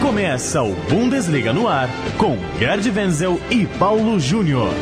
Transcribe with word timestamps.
Começa 0.00 0.62
o 0.62 0.74
Bundesliga 0.88 1.52
no 1.52 1.66
ar 1.68 1.88
com 2.16 2.36
Gerd 2.58 2.90
Wenzel 2.90 3.40
e 3.50 3.66
Paulo 3.66 4.18
Júnior. 4.20 4.72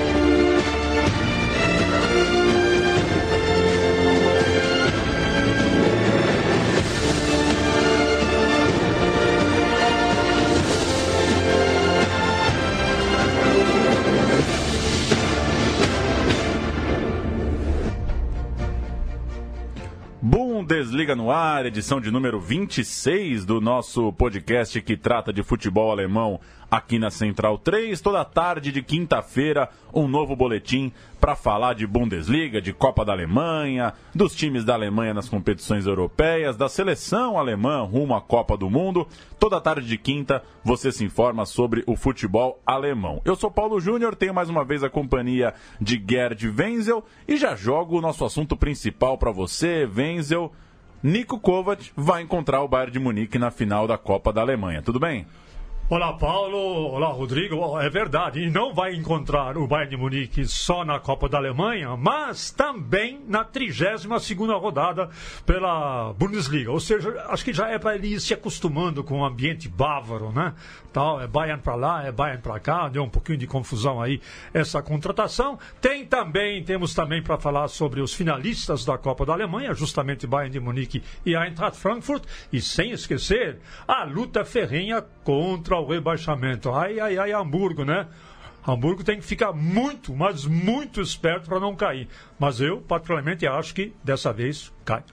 Bundesliga 21.06 21.14
no 21.14 21.30
ar, 21.30 21.64
edição 21.66 22.00
de 22.00 22.10
número 22.10 22.40
26 22.40 23.44
do 23.44 23.60
nosso 23.60 24.12
podcast 24.14 24.80
que 24.82 24.96
trata 24.96 25.32
de 25.32 25.40
futebol 25.40 25.92
alemão 25.92 26.40
aqui 26.68 26.98
na 26.98 27.12
Central 27.12 27.58
3. 27.58 28.00
Toda 28.00 28.24
tarde 28.24 28.72
de 28.72 28.82
quinta-feira, 28.82 29.68
um 29.94 30.08
novo 30.08 30.34
boletim 30.34 30.92
para 31.20 31.36
falar 31.36 31.74
de 31.74 31.86
Bundesliga, 31.86 32.60
de 32.60 32.72
Copa 32.72 33.04
da 33.04 33.12
Alemanha, 33.12 33.94
dos 34.12 34.34
times 34.34 34.64
da 34.64 34.74
Alemanha 34.74 35.14
nas 35.14 35.28
competições 35.28 35.86
europeias, 35.86 36.56
da 36.56 36.68
seleção 36.68 37.38
alemã 37.38 37.82
rumo 37.82 38.14
à 38.16 38.20
Copa 38.20 38.56
do 38.56 38.68
Mundo. 38.68 39.06
Toda 39.38 39.60
tarde 39.60 39.86
de 39.86 39.96
quinta 39.96 40.42
você 40.64 40.90
se 40.90 41.04
informa 41.04 41.46
sobre 41.46 41.84
o 41.86 41.94
futebol 41.94 42.60
alemão. 42.66 43.22
Eu 43.24 43.36
sou 43.36 43.50
Paulo 43.50 43.78
Júnior, 43.78 44.16
tenho 44.16 44.34
mais 44.34 44.48
uma 44.48 44.64
vez 44.64 44.82
a 44.82 44.90
companhia 44.90 45.54
de 45.80 46.02
Gerd 46.04 46.48
Wenzel 46.48 47.04
e 47.28 47.36
já 47.36 47.54
jogo 47.54 47.96
o 47.96 48.00
nosso 48.00 48.24
assunto 48.24 48.56
principal 48.56 49.16
para 49.16 49.30
você, 49.30 49.86
Wenzel. 49.86 50.52
Nico 51.02 51.38
Kovac 51.38 51.90
vai 51.96 52.22
encontrar 52.22 52.62
o 52.62 52.68
Bayern 52.68 52.92
de 52.92 52.98
Munique 52.98 53.38
na 53.38 53.50
final 53.50 53.86
da 53.86 53.98
Copa 53.98 54.32
da 54.32 54.40
Alemanha. 54.40 54.82
Tudo 54.82 54.98
bem? 54.98 55.26
Olá, 55.88 56.12
Paulo. 56.14 56.58
Olá, 56.94 57.10
Rodrigo. 57.10 57.78
É 57.78 57.88
verdade, 57.88 58.40
e 58.40 58.50
não 58.50 58.74
vai 58.74 58.92
encontrar 58.92 59.56
o 59.56 59.68
Bayern 59.68 59.90
de 59.90 59.96
Munique 59.96 60.44
só 60.44 60.84
na 60.84 60.98
Copa 60.98 61.28
da 61.28 61.38
Alemanha, 61.38 61.96
mas 61.96 62.50
também 62.50 63.20
na 63.28 63.44
32 63.44 64.04
rodada 64.60 65.08
pela 65.46 66.12
Bundesliga. 66.14 66.72
Ou 66.72 66.80
seja, 66.80 67.24
acho 67.28 67.44
que 67.44 67.52
já 67.52 67.68
é 67.68 67.78
para 67.78 67.94
ele 67.94 68.14
ir 68.14 68.20
se 68.20 68.34
acostumando 68.34 69.04
com 69.04 69.20
o 69.20 69.24
ambiente 69.24 69.68
bávaro, 69.68 70.32
né? 70.32 70.54
Tal, 70.92 71.20
é 71.20 71.28
Bayern 71.28 71.62
para 71.62 71.76
lá, 71.76 72.04
é 72.04 72.10
Bayern 72.10 72.42
para 72.42 72.58
cá, 72.58 72.88
deu 72.88 73.04
um 73.04 73.08
pouquinho 73.08 73.38
de 73.38 73.46
confusão 73.46 74.02
aí 74.02 74.20
essa 74.52 74.82
contratação. 74.82 75.56
Tem 75.80 76.04
também, 76.04 76.64
temos 76.64 76.94
também 76.94 77.22
para 77.22 77.38
falar 77.38 77.68
sobre 77.68 78.00
os 78.00 78.12
finalistas 78.12 78.84
da 78.84 78.98
Copa 78.98 79.24
da 79.24 79.34
Alemanha, 79.34 79.72
justamente 79.72 80.26
Bayern 80.26 80.50
de 80.50 80.58
Munique 80.58 81.00
e 81.24 81.36
Eintracht 81.36 81.78
Frankfurt, 81.78 82.24
e 82.52 82.60
sem 82.60 82.90
esquecer 82.90 83.60
a 83.86 84.02
luta 84.02 84.44
ferrenha 84.44 85.04
contra 85.22 85.75
o 85.80 85.88
rebaixamento. 85.88 86.72
Ai, 86.72 86.98
ai, 87.00 87.18
ai, 87.18 87.32
Hamburgo, 87.32 87.84
né? 87.84 88.06
Hamburgo 88.66 89.04
tem 89.04 89.18
que 89.18 89.24
ficar 89.24 89.52
muito, 89.52 90.14
mas 90.14 90.44
muito 90.44 91.00
esperto 91.00 91.48
para 91.48 91.60
não 91.60 91.76
cair. 91.76 92.08
Mas 92.38 92.60
eu, 92.60 92.80
particularmente, 92.80 93.46
acho 93.46 93.74
que 93.74 93.94
dessa 94.02 94.32
vez 94.32 94.72
cai. 94.84 95.04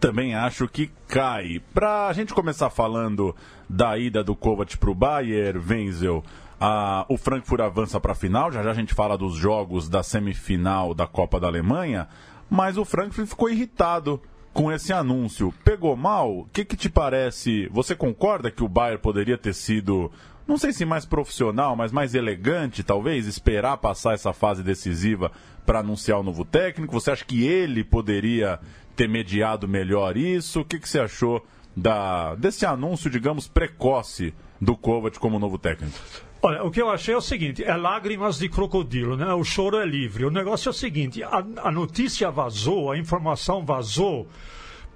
Também 0.00 0.34
acho 0.34 0.66
que 0.66 0.90
cai. 1.06 1.60
Para 1.74 2.08
a 2.08 2.12
gente 2.12 2.32
começar 2.32 2.70
falando 2.70 3.36
da 3.68 3.96
ida 3.98 4.24
do 4.24 4.34
Kovac 4.34 4.76
para 4.78 4.90
o 4.90 4.94
Bayern, 4.94 5.60
Wenzel, 5.60 6.24
a, 6.58 7.04
o 7.08 7.18
Frankfurt 7.18 7.60
avança 7.60 8.00
para 8.00 8.12
a 8.12 8.14
final. 8.14 8.50
Já 8.50 8.62
já 8.62 8.70
a 8.70 8.74
gente 8.74 8.94
fala 8.94 9.18
dos 9.18 9.34
jogos 9.34 9.88
da 9.88 10.02
semifinal 10.02 10.94
da 10.94 11.06
Copa 11.06 11.38
da 11.38 11.46
Alemanha. 11.46 12.08
Mas 12.48 12.78
o 12.78 12.84
Frankfurt 12.84 13.28
ficou 13.28 13.50
irritado 13.50 14.20
com 14.52 14.70
esse 14.70 14.92
anúncio. 14.92 15.52
Pegou 15.64 15.96
mal? 15.96 16.40
O 16.40 16.44
que, 16.52 16.64
que 16.64 16.76
te 16.76 16.88
parece? 16.88 17.68
Você 17.72 17.94
concorda 17.94 18.50
que 18.50 18.62
o 18.62 18.68
Bayern 18.68 19.00
poderia 19.00 19.38
ter 19.38 19.54
sido, 19.54 20.10
não 20.46 20.58
sei 20.58 20.72
se 20.72 20.84
mais 20.84 21.04
profissional, 21.04 21.74
mas 21.74 21.92
mais 21.92 22.14
elegante, 22.14 22.82
talvez, 22.82 23.26
esperar 23.26 23.78
passar 23.78 24.14
essa 24.14 24.32
fase 24.32 24.62
decisiva 24.62 25.32
para 25.64 25.80
anunciar 25.80 26.20
o 26.20 26.22
novo 26.22 26.44
técnico? 26.44 26.92
Você 26.92 27.10
acha 27.10 27.24
que 27.24 27.44
ele 27.44 27.82
poderia 27.82 28.60
ter 28.94 29.08
mediado 29.08 29.66
melhor 29.66 30.16
isso? 30.16 30.60
O 30.60 30.64
que, 30.64 30.78
que 30.78 30.88
você 30.88 31.00
achou 31.00 31.44
da, 31.74 32.34
desse 32.34 32.66
anúncio, 32.66 33.10
digamos, 33.10 33.48
precoce 33.48 34.34
do 34.60 34.76
Kovac 34.76 35.18
como 35.18 35.38
novo 35.38 35.58
técnico? 35.58 35.98
Olha, 36.44 36.64
o 36.64 36.72
que 36.72 36.82
eu 36.82 36.90
achei 36.90 37.14
é 37.14 37.16
o 37.16 37.20
seguinte: 37.20 37.62
é 37.62 37.76
lágrimas 37.76 38.36
de 38.38 38.48
crocodilo, 38.48 39.16
né? 39.16 39.32
O 39.32 39.44
choro 39.44 39.78
é 39.78 39.86
livre. 39.86 40.24
O 40.24 40.30
negócio 40.30 40.68
é 40.68 40.70
o 40.70 40.74
seguinte: 40.74 41.22
a, 41.22 41.44
a 41.62 41.70
notícia 41.70 42.30
vazou, 42.32 42.90
a 42.90 42.98
informação 42.98 43.64
vazou 43.64 44.26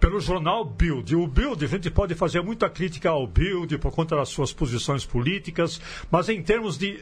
pelo 0.00 0.18
jornal 0.18 0.64
Bild. 0.64 1.14
O 1.14 1.26
Bild, 1.26 1.64
a 1.64 1.68
gente 1.68 1.88
pode 1.88 2.16
fazer 2.16 2.42
muita 2.42 2.68
crítica 2.68 3.10
ao 3.10 3.26
Bild 3.28 3.78
por 3.78 3.92
conta 3.92 4.16
das 4.16 4.28
suas 4.28 4.52
posições 4.52 5.06
políticas, 5.06 5.80
mas 6.10 6.28
em 6.28 6.42
termos 6.42 6.76
de 6.76 6.98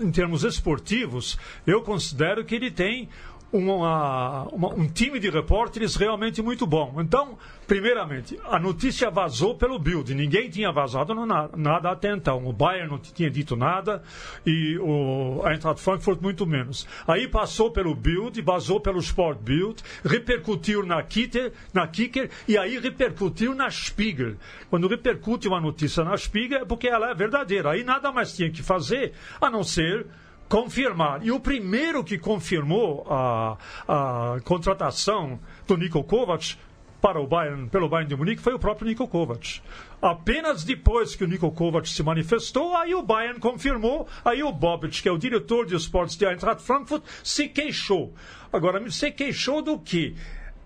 em 0.00 0.10
termos 0.10 0.42
esportivos, 0.42 1.38
eu 1.64 1.80
considero 1.80 2.44
que 2.44 2.56
ele 2.56 2.72
tem 2.72 3.08
uma, 3.52 4.44
uma, 4.52 4.74
um 4.74 4.86
time 4.88 5.18
de 5.18 5.30
repórteres 5.30 5.96
realmente 5.96 6.42
muito 6.42 6.66
bom. 6.66 6.96
Então, 7.00 7.38
primeiramente, 7.66 8.38
a 8.44 8.58
notícia 8.58 9.10
vazou 9.10 9.54
pelo 9.54 9.78
Bild. 9.78 10.14
Ninguém 10.14 10.50
tinha 10.50 10.72
vazado 10.72 11.14
nada 11.14 11.90
até 11.90 12.12
então. 12.12 12.46
O 12.46 12.52
Bayern 12.52 12.90
não 12.90 12.98
tinha 12.98 13.30
dito 13.30 13.56
nada 13.56 14.02
e 14.44 14.78
o 14.78 15.42
Eintracht 15.46 15.80
Frankfurt 15.80 16.20
muito 16.20 16.46
menos. 16.46 16.86
Aí 17.06 17.28
passou 17.28 17.70
pelo 17.70 17.94
Bild, 17.94 18.40
vazou 18.42 18.80
pelo 18.80 18.98
Sport 18.98 19.38
Bild, 19.40 19.82
repercutiu 20.04 20.84
na 20.84 21.02
Kicker, 21.02 21.52
na 21.72 21.86
Kicker 21.86 22.30
e 22.48 22.58
aí 22.58 22.78
repercutiu 22.78 23.54
na 23.54 23.70
Spiegel. 23.70 24.36
Quando 24.68 24.88
repercute 24.88 25.48
uma 25.48 25.60
notícia 25.60 26.04
na 26.04 26.16
Spiegel 26.16 26.62
é 26.62 26.64
porque 26.64 26.88
ela 26.88 27.10
é 27.10 27.14
verdadeira. 27.14 27.70
Aí 27.70 27.84
nada 27.84 28.10
mais 28.10 28.34
tinha 28.34 28.50
que 28.50 28.62
fazer 28.62 29.12
a 29.40 29.48
não 29.48 29.62
ser 29.62 30.06
confirmar. 30.48 31.24
E 31.24 31.30
o 31.30 31.40
primeiro 31.40 32.04
que 32.04 32.18
confirmou 32.18 33.06
a, 33.08 33.56
a 33.86 34.40
contratação 34.44 35.38
do 35.66 35.76
Niko 35.76 36.02
Kovac 36.04 36.56
para 37.00 37.20
o 37.20 37.26
Bayern, 37.26 37.68
pelo 37.68 37.88
Bayern 37.88 38.08
de 38.08 38.16
Munique 38.16 38.42
foi 38.42 38.54
o 38.54 38.58
próprio 38.58 38.88
Niko 38.88 39.06
Kovac. 39.06 39.60
Apenas 40.00 40.64
depois 40.64 41.14
que 41.14 41.24
o 41.24 41.26
Niko 41.26 41.50
Kovac 41.50 41.88
se 41.88 42.02
manifestou, 42.02 42.76
aí 42.76 42.94
o 42.94 43.02
Bayern 43.02 43.38
confirmou, 43.38 44.08
aí 44.24 44.42
o 44.42 44.52
Bobic, 44.52 45.02
que 45.02 45.08
é 45.08 45.12
o 45.12 45.18
diretor 45.18 45.66
de 45.66 45.76
esportes 45.76 46.16
de 46.16 46.26
Eintracht 46.26 46.62
Frankfurt, 46.62 47.04
se 47.22 47.48
queixou. 47.48 48.12
Agora, 48.52 48.90
se 48.90 49.10
queixou 49.10 49.62
do 49.62 49.78
que? 49.78 50.16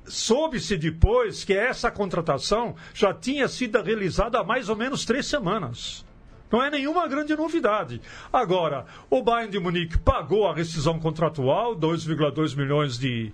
Soube-se 0.05 0.77
depois 0.77 1.45
que 1.45 1.53
essa 1.53 1.91
contratação 1.91 2.75
já 2.95 3.13
tinha 3.13 3.47
sido 3.47 3.81
realizada 3.83 4.41
há 4.41 4.45
mais 4.45 4.69
ou 4.69 4.77
menos 4.77 5.05
três 5.05 5.27
semanas. 5.27 6.05
Não 6.51 6.63
é 6.63 6.71
nenhuma 6.71 7.07
grande 7.07 7.37
novidade. 7.37 8.01
Agora, 8.33 8.87
o 9.09 9.23
Bayern 9.23 9.53
de 9.53 9.59
Munique 9.59 9.99
pagou 9.99 10.49
a 10.49 10.55
rescisão 10.55 10.99
contratual, 10.99 11.77
2,2 11.77 12.57
milhões 12.57 12.99
de 12.99 13.33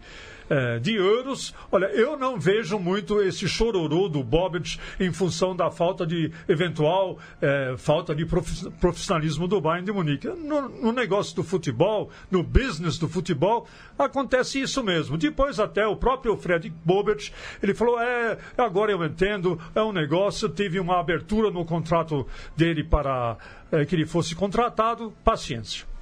é, 0.49 0.79
de 0.79 0.95
euros. 0.95 1.55
Olha, 1.71 1.87
eu 1.87 2.17
não 2.17 2.39
vejo 2.39 2.79
muito 2.79 3.21
esse 3.21 3.49
chororô 3.49 4.09
do 4.09 4.23
Bobic 4.23 4.79
em 4.99 5.13
função 5.13 5.55
da 5.55 5.71
falta 5.71 6.07
de 6.07 6.31
eventual 6.49 7.19
é, 7.41 7.75
falta 7.77 8.15
de 8.15 8.25
profissionalismo 8.25 9.47
do 9.49 9.61
Bayern 9.61 9.85
de 9.85 9.93
Munique. 9.93 10.29
No, 10.29 10.69
no, 10.69 10.93
negócio 10.93 11.35
do 11.37 11.43
futebol, 11.43 12.11
no 12.31 12.43
business 12.43 12.99
do 12.99 13.09
futebol, 13.09 13.67
acontece 13.99 14.61
isso 14.61 14.83
mesmo. 14.83 15.17
Depois 15.17 15.59
até 15.59 15.87
o 15.87 15.97
próprio 15.97 16.37
Fred 16.37 16.73
Bobic, 16.85 17.33
ele 17.63 17.75
falou, 17.75 18.01
é, 18.01 18.39
agora 18.57 18.93
eu 18.93 19.05
entendo, 19.05 19.61
é 19.75 19.83
um 19.83 19.93
negócio, 19.93 20.49
teve 20.49 20.79
uma 20.79 20.99
abertura 20.99 21.51
no 21.51 21.65
contrato 21.65 22.27
dele 22.57 22.85
para 22.85 23.37
é, 23.71 23.85
que 23.85 23.95
ele 23.95 24.07
fosse 24.07 24.35
contratado, 24.35 25.13
paciência. 25.25 25.96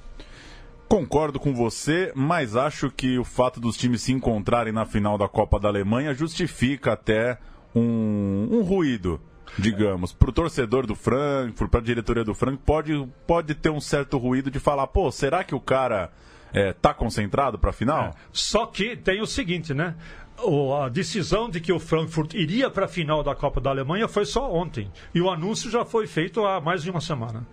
Concordo 0.87 1.39
com 1.39 1.53
você, 1.53 2.11
mas 2.15 2.55
acho 2.55 2.91
que 2.91 3.17
o 3.17 3.23
fato 3.23 3.59
dos 3.59 3.75
times 3.75 4.01
se 4.01 4.11
encontrarem 4.11 4.71
na 4.71 4.85
final 4.85 5.17
da 5.17 5.27
Copa 5.27 5.59
da 5.59 5.67
Alemanha 5.67 6.13
justifica 6.13 6.93
até 6.93 7.39
um, 7.75 8.47
um 8.51 8.61
ruído, 8.61 9.19
digamos. 9.57 10.13
Para 10.13 10.29
o 10.29 10.33
torcedor 10.33 10.85
do 10.85 10.95
Frankfurt, 10.95 11.71
para 11.71 11.79
a 11.79 11.83
diretoria 11.83 12.23
do 12.23 12.35
Frankfurt, 12.35 12.65
pode, 12.65 13.09
pode 13.25 13.55
ter 13.55 13.71
um 13.71 13.81
certo 13.81 14.17
ruído 14.17 14.51
de 14.51 14.59
falar: 14.59 14.85
pô, 14.87 15.11
será 15.11 15.43
que 15.43 15.55
o 15.55 15.59
cara 15.59 16.11
é, 16.53 16.71
tá 16.71 16.93
concentrado 16.93 17.57
para 17.57 17.71
a 17.71 17.73
final? 17.73 18.05
É, 18.05 18.13
só 18.31 18.67
que 18.67 18.95
tem 18.95 19.21
o 19.21 19.25
seguinte, 19.25 19.73
né? 19.73 19.95
a 20.83 20.89
decisão 20.89 21.49
de 21.49 21.61
que 21.61 21.71
o 21.71 21.79
Frankfurt 21.79 22.33
iria 22.33 22.69
para 22.69 22.85
a 22.85 22.89
final 22.89 23.23
da 23.23 23.33
Copa 23.33 23.61
da 23.61 23.69
Alemanha 23.69 24.07
foi 24.07 24.25
só 24.25 24.51
ontem. 24.51 24.91
E 25.13 25.21
o 25.21 25.29
anúncio 25.29 25.71
já 25.71 25.85
foi 25.85 26.07
feito 26.07 26.45
há 26.45 26.59
mais 26.59 26.83
de 26.83 26.91
uma 26.91 27.01
semana. 27.01 27.47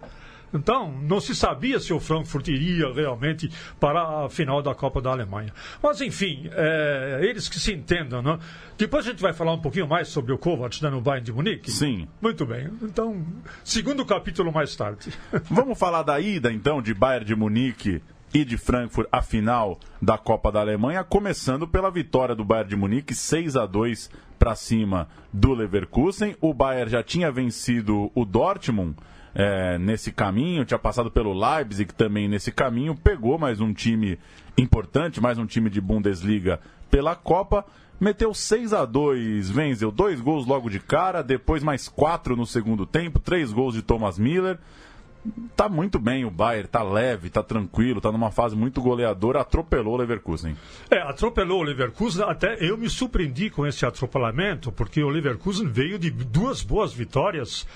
Então, 0.52 0.92
não 1.02 1.20
se 1.20 1.34
sabia 1.34 1.80
se 1.80 1.92
o 1.92 2.00
Frankfurt 2.00 2.48
iria 2.48 2.92
realmente 2.92 3.50
para 3.80 4.24
a 4.24 4.28
final 4.28 4.62
da 4.62 4.74
Copa 4.74 5.00
da 5.00 5.10
Alemanha. 5.10 5.52
Mas, 5.82 6.00
enfim, 6.00 6.48
é, 6.52 7.20
eles 7.22 7.48
que 7.48 7.58
se 7.58 7.72
entendam, 7.72 8.22
né? 8.22 8.38
Depois 8.76 9.06
a 9.06 9.10
gente 9.10 9.22
vai 9.22 9.32
falar 9.32 9.52
um 9.52 9.60
pouquinho 9.60 9.86
mais 9.86 10.08
sobre 10.08 10.32
o 10.32 10.38
Kovac 10.38 10.82
né, 10.82 10.90
no 10.90 11.00
Bayern 11.00 11.24
de 11.24 11.32
Munique? 11.32 11.70
Sim. 11.70 12.08
Muito 12.20 12.44
bem. 12.44 12.68
Então, 12.82 13.24
segundo 13.64 14.04
capítulo 14.04 14.52
mais 14.52 14.74
tarde. 14.76 15.12
Vamos 15.50 15.78
falar 15.78 16.02
da 16.02 16.18
ida, 16.20 16.52
então, 16.52 16.82
de 16.82 16.92
Bayern 16.92 17.24
de 17.24 17.34
Munique 17.34 18.02
e 18.34 18.44
de 18.44 18.56
Frankfurt 18.56 19.08
a 19.12 19.20
final 19.20 19.78
da 20.00 20.16
Copa 20.16 20.50
da 20.50 20.60
Alemanha, 20.60 21.04
começando 21.04 21.68
pela 21.68 21.90
vitória 21.90 22.34
do 22.34 22.44
Bayern 22.44 22.70
de 22.70 22.76
Munique 22.76 23.14
6 23.14 23.56
a 23.56 23.66
2 23.66 24.10
para 24.38 24.54
cima 24.54 25.08
do 25.32 25.52
Leverkusen. 25.52 26.34
O 26.40 26.54
Bayern 26.54 26.90
já 26.90 27.02
tinha 27.02 27.30
vencido 27.30 28.10
o 28.14 28.24
Dortmund 28.24 28.96
é, 29.34 29.78
nesse 29.78 30.12
caminho, 30.12 30.64
tinha 30.64 30.78
passado 30.78 31.10
pelo 31.10 31.32
Leipzig 31.32 31.92
também 31.94 32.28
nesse 32.28 32.52
caminho, 32.52 32.94
pegou 32.94 33.38
mais 33.38 33.60
um 33.60 33.72
time 33.72 34.18
importante, 34.56 35.20
mais 35.20 35.38
um 35.38 35.46
time 35.46 35.70
de 35.70 35.80
Bundesliga 35.80 36.60
pela 36.90 37.14
Copa. 37.14 37.64
Meteu 38.00 38.34
6 38.34 38.72
a 38.72 38.84
2 38.84 39.48
venceu 39.50 39.92
dois 39.92 40.20
gols 40.20 40.46
logo 40.46 40.68
de 40.68 40.80
cara, 40.80 41.22
depois 41.22 41.62
mais 41.62 41.88
quatro 41.88 42.36
no 42.36 42.44
segundo 42.44 42.84
tempo, 42.84 43.20
três 43.20 43.52
gols 43.52 43.74
de 43.74 43.82
Thomas 43.82 44.18
Miller 44.18 44.58
tá 45.56 45.68
muito 45.68 45.98
bem 45.98 46.24
o 46.24 46.30
Bayern, 46.30 46.68
tá 46.68 46.82
leve, 46.82 47.30
tá 47.30 47.42
tranquilo, 47.42 48.00
tá 48.00 48.10
numa 48.10 48.30
fase 48.30 48.56
muito 48.56 48.80
goleadora, 48.80 49.40
atropelou 49.40 49.94
o 49.94 49.96
Leverkusen. 49.96 50.56
É, 50.90 50.98
atropelou 51.02 51.60
o 51.60 51.62
Leverkusen, 51.62 52.24
até 52.24 52.56
eu 52.60 52.76
me 52.76 52.88
surpreendi 52.88 53.50
com 53.50 53.66
esse 53.66 53.86
atropelamento, 53.86 54.72
porque 54.72 55.02
o 55.02 55.08
Leverkusen 55.08 55.68
veio 55.68 55.98
de 55.98 56.10
duas 56.10 56.62
boas 56.62 56.92
vitórias 56.92 57.66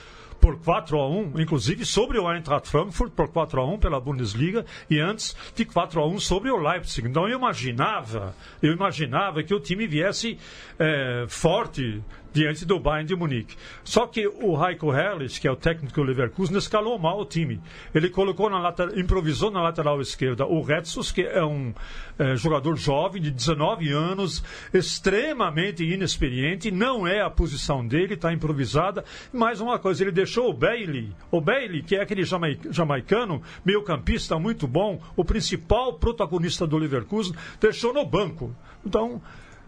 por 0.41 0.59
4 0.59 0.99
a 0.99 1.09
1 1.09 1.41
inclusive 1.41 1.85
sobre 1.85 2.19
o 2.19 2.31
Eintracht 2.31 2.69
Frankfurt 2.69 3.12
por 3.12 3.29
4 3.29 3.61
a 3.61 3.65
1 3.65 3.79
pela 3.79 4.00
Bundesliga 4.00 4.65
e 4.88 4.99
antes 4.99 5.37
de 5.55 5.65
4 5.65 6.00
a 6.00 6.06
1 6.06 6.21
sobre 6.21 6.50
o 6.50 6.56
Leipzig. 6.56 7.09
Então 7.09 7.29
eu 7.29 7.38
imaginava, 7.38 8.35
eu 8.62 8.73
imaginava 8.73 9.43
que 9.43 9.55
o 9.55 9.61
time 9.61 9.87
viesse 9.87 10.38
é, 10.79 11.27
forte 11.29 12.03
diante 12.37 12.67
do 12.67 12.79
Bayern 12.79 13.09
de 13.09 13.17
Munique. 13.17 13.56
Só 13.83 14.06
que 14.06 14.29
o 14.29 14.62
Heiko 14.62 14.94
Herrlich, 14.94 15.41
que 15.41 15.49
é 15.49 15.50
o 15.50 15.56
técnico 15.56 15.94
do 15.94 16.03
Leverkusen, 16.03 16.56
escalou 16.59 16.99
mal 16.99 17.19
o 17.19 17.25
time. 17.25 17.62
Ele 17.94 18.11
colocou 18.11 18.50
na 18.50 18.59
lateral, 18.59 18.99
improvisou 18.99 19.50
na 19.50 19.62
lateral 19.62 20.03
esquerda 20.03 20.44
o 20.44 20.61
Retsus, 20.61 21.11
que 21.11 21.23
é 21.23 21.43
um 21.43 21.73
é, 22.19 22.37
jogador 22.37 22.77
jovem 22.77 23.23
de 23.23 23.31
19 23.31 23.91
anos, 23.91 24.44
extremamente 24.73 25.83
inexperiente, 25.83 26.71
não 26.71 27.06
é 27.06 27.23
a 27.23 27.31
posição 27.31 27.87
dele, 27.87 28.15
está 28.15 28.31
improvisada. 28.31 29.03
Mais 29.33 29.59
uma 29.62 29.79
coisa, 29.79 30.05
ele 30.05 30.12
deixou 30.12 30.50
o 30.50 30.53
Bailey, 30.53 31.12
o 31.31 31.41
Bailey, 31.41 31.83
que 31.83 31.97
é 31.97 32.03
aquele 32.03 32.23
jamaicano, 32.71 33.43
meio 33.65 33.83
campista 33.83 34.38
muito 34.38 34.67
bom, 34.67 35.00
o 35.17 35.25
principal 35.25 35.94
protagonista 35.94 36.67
do 36.67 36.77
Leverkusen, 36.77 37.35
deixou 37.59 37.94
no 37.94 38.05
banco. 38.05 38.55
Então, 38.85 39.23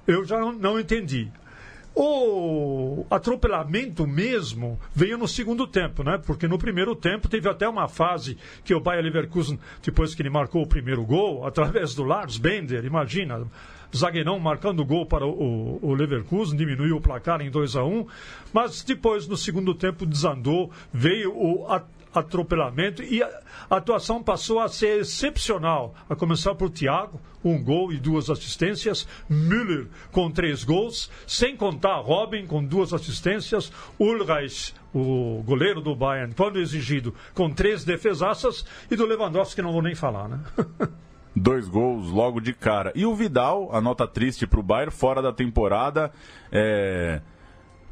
eu 0.06 0.22
já 0.22 0.38
não, 0.38 0.52
não 0.52 0.78
entendi. 0.78 1.32
O 2.00 3.04
atropelamento 3.10 4.06
mesmo 4.06 4.78
veio 4.94 5.18
no 5.18 5.26
segundo 5.26 5.66
tempo, 5.66 6.04
né? 6.04 6.16
Porque 6.16 6.46
no 6.46 6.56
primeiro 6.56 6.94
tempo 6.94 7.28
teve 7.28 7.48
até 7.48 7.68
uma 7.68 7.88
fase 7.88 8.38
que 8.62 8.72
o 8.72 8.78
Bayer 8.78 9.02
Leverkusen, 9.02 9.58
depois 9.82 10.14
que 10.14 10.22
ele 10.22 10.30
marcou 10.30 10.62
o 10.62 10.66
primeiro 10.68 11.04
gol, 11.04 11.44
através 11.44 11.96
do 11.96 12.04
Lars 12.04 12.38
Bender, 12.38 12.84
imagina, 12.84 13.44
zagueirão 13.92 14.38
marcando 14.38 14.84
gol 14.84 15.06
para 15.06 15.26
o, 15.26 15.80
o, 15.82 15.92
Leverkusen, 15.92 16.56
diminuiu 16.56 16.98
o 16.98 17.00
placar 17.00 17.40
em 17.40 17.50
2 17.50 17.74
a 17.74 17.82
1 17.82 18.06
mas 18.52 18.84
depois 18.84 19.26
no 19.26 19.36
segundo 19.36 19.74
tempo 19.74 20.06
desandou, 20.06 20.70
veio 20.92 21.34
o 21.36 21.66
atropelamento 21.66 21.97
e 23.02 23.22
a 23.22 23.76
atuação 23.76 24.22
passou 24.22 24.60
a 24.60 24.68
ser 24.68 25.00
excepcional, 25.00 25.94
a 26.08 26.16
começar 26.16 26.54
por 26.54 26.70
Thiago, 26.70 27.20
um 27.44 27.62
gol 27.62 27.92
e 27.92 27.98
duas 27.98 28.30
assistências, 28.30 29.06
Müller 29.28 29.86
com 30.10 30.30
três 30.30 30.64
gols, 30.64 31.10
sem 31.26 31.56
contar 31.56 31.96
Robin 31.96 32.46
com 32.46 32.64
duas 32.64 32.92
assistências, 32.92 33.72
Ulreich, 33.98 34.74
o 34.94 35.42
goleiro 35.44 35.80
do 35.80 35.94
Bayern, 35.94 36.34
quando 36.34 36.58
exigido, 36.58 37.14
com 37.34 37.50
três 37.50 37.84
defesaças 37.84 38.64
e 38.90 38.96
do 38.96 39.06
Lewandowski 39.06 39.62
não 39.62 39.72
vou 39.72 39.82
nem 39.82 39.94
falar, 39.94 40.28
né? 40.28 40.40
Dois 41.36 41.68
gols 41.68 42.10
logo 42.10 42.40
de 42.40 42.52
cara. 42.52 42.90
E 42.96 43.06
o 43.06 43.14
Vidal, 43.14 43.68
a 43.72 43.80
nota 43.80 44.08
triste 44.08 44.44
para 44.44 44.58
o 44.58 44.62
Bayern, 44.62 44.90
fora 44.90 45.22
da 45.22 45.32
temporada, 45.32 46.10
é 46.50 47.20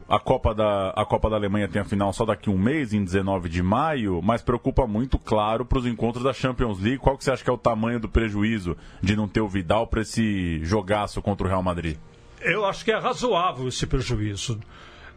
a 0.08 0.20
Copa, 0.20 0.54
da, 0.54 0.90
a 0.90 1.04
Copa 1.04 1.28
da 1.28 1.36
Alemanha 1.36 1.66
tem 1.66 1.82
a 1.82 1.84
final 1.84 2.12
só 2.12 2.24
daqui 2.24 2.48
um 2.48 2.58
mês, 2.58 2.92
em 2.92 3.02
19 3.02 3.48
de 3.48 3.62
maio, 3.62 4.20
mas 4.22 4.40
preocupa 4.40 4.86
muito, 4.86 5.18
claro, 5.18 5.64
para 5.64 5.78
os 5.78 5.86
encontros 5.86 6.22
da 6.22 6.32
Champions 6.32 6.80
League. 6.80 6.98
Qual 6.98 7.18
que 7.18 7.24
você 7.24 7.32
acha 7.32 7.42
que 7.42 7.50
é 7.50 7.52
o 7.52 7.58
tamanho 7.58 7.98
do 7.98 8.08
prejuízo 8.08 8.76
de 9.02 9.16
não 9.16 9.26
ter 9.26 9.40
o 9.40 9.48
Vidal 9.48 9.86
para 9.86 10.02
esse 10.02 10.64
jogaço 10.64 11.20
contra 11.20 11.46
o 11.46 11.50
Real 11.50 11.62
Madrid? 11.62 11.96
Eu 12.40 12.64
acho 12.64 12.84
que 12.84 12.92
é 12.92 12.98
razoável 12.98 13.66
esse 13.66 13.86
prejuízo, 13.86 14.60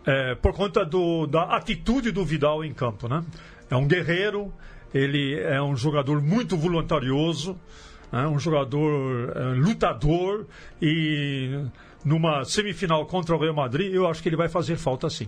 é, 0.06 0.34
por 0.34 0.54
conta 0.54 0.84
do, 0.84 1.28
da 1.28 1.44
atitude 1.56 2.12
do 2.12 2.26
Vidal 2.26 2.66
em 2.66 2.74
campo. 2.74 3.08
Né? 3.08 3.24
É 3.70 3.76
um 3.76 3.88
guerreiro, 3.88 4.52
ele 4.92 5.40
é 5.40 5.62
um 5.62 5.76
jogador 5.76 6.20
muito 6.20 6.58
voluntarioso, 6.58 7.56
né? 8.12 8.26
um 8.26 8.40
jogador 8.40 9.34
é, 9.36 9.44
lutador 9.54 10.48
e 10.82 11.64
numa 12.04 12.46
semifinal 12.46 13.06
contra 13.06 13.36
o 13.36 13.40
Real 13.40 13.54
Madrid, 13.54 13.94
eu 13.94 14.08
acho 14.08 14.22
que 14.22 14.30
ele 14.30 14.36
vai 14.36 14.50
fazer 14.50 14.78
falta 14.78 15.10
sim. 15.10 15.28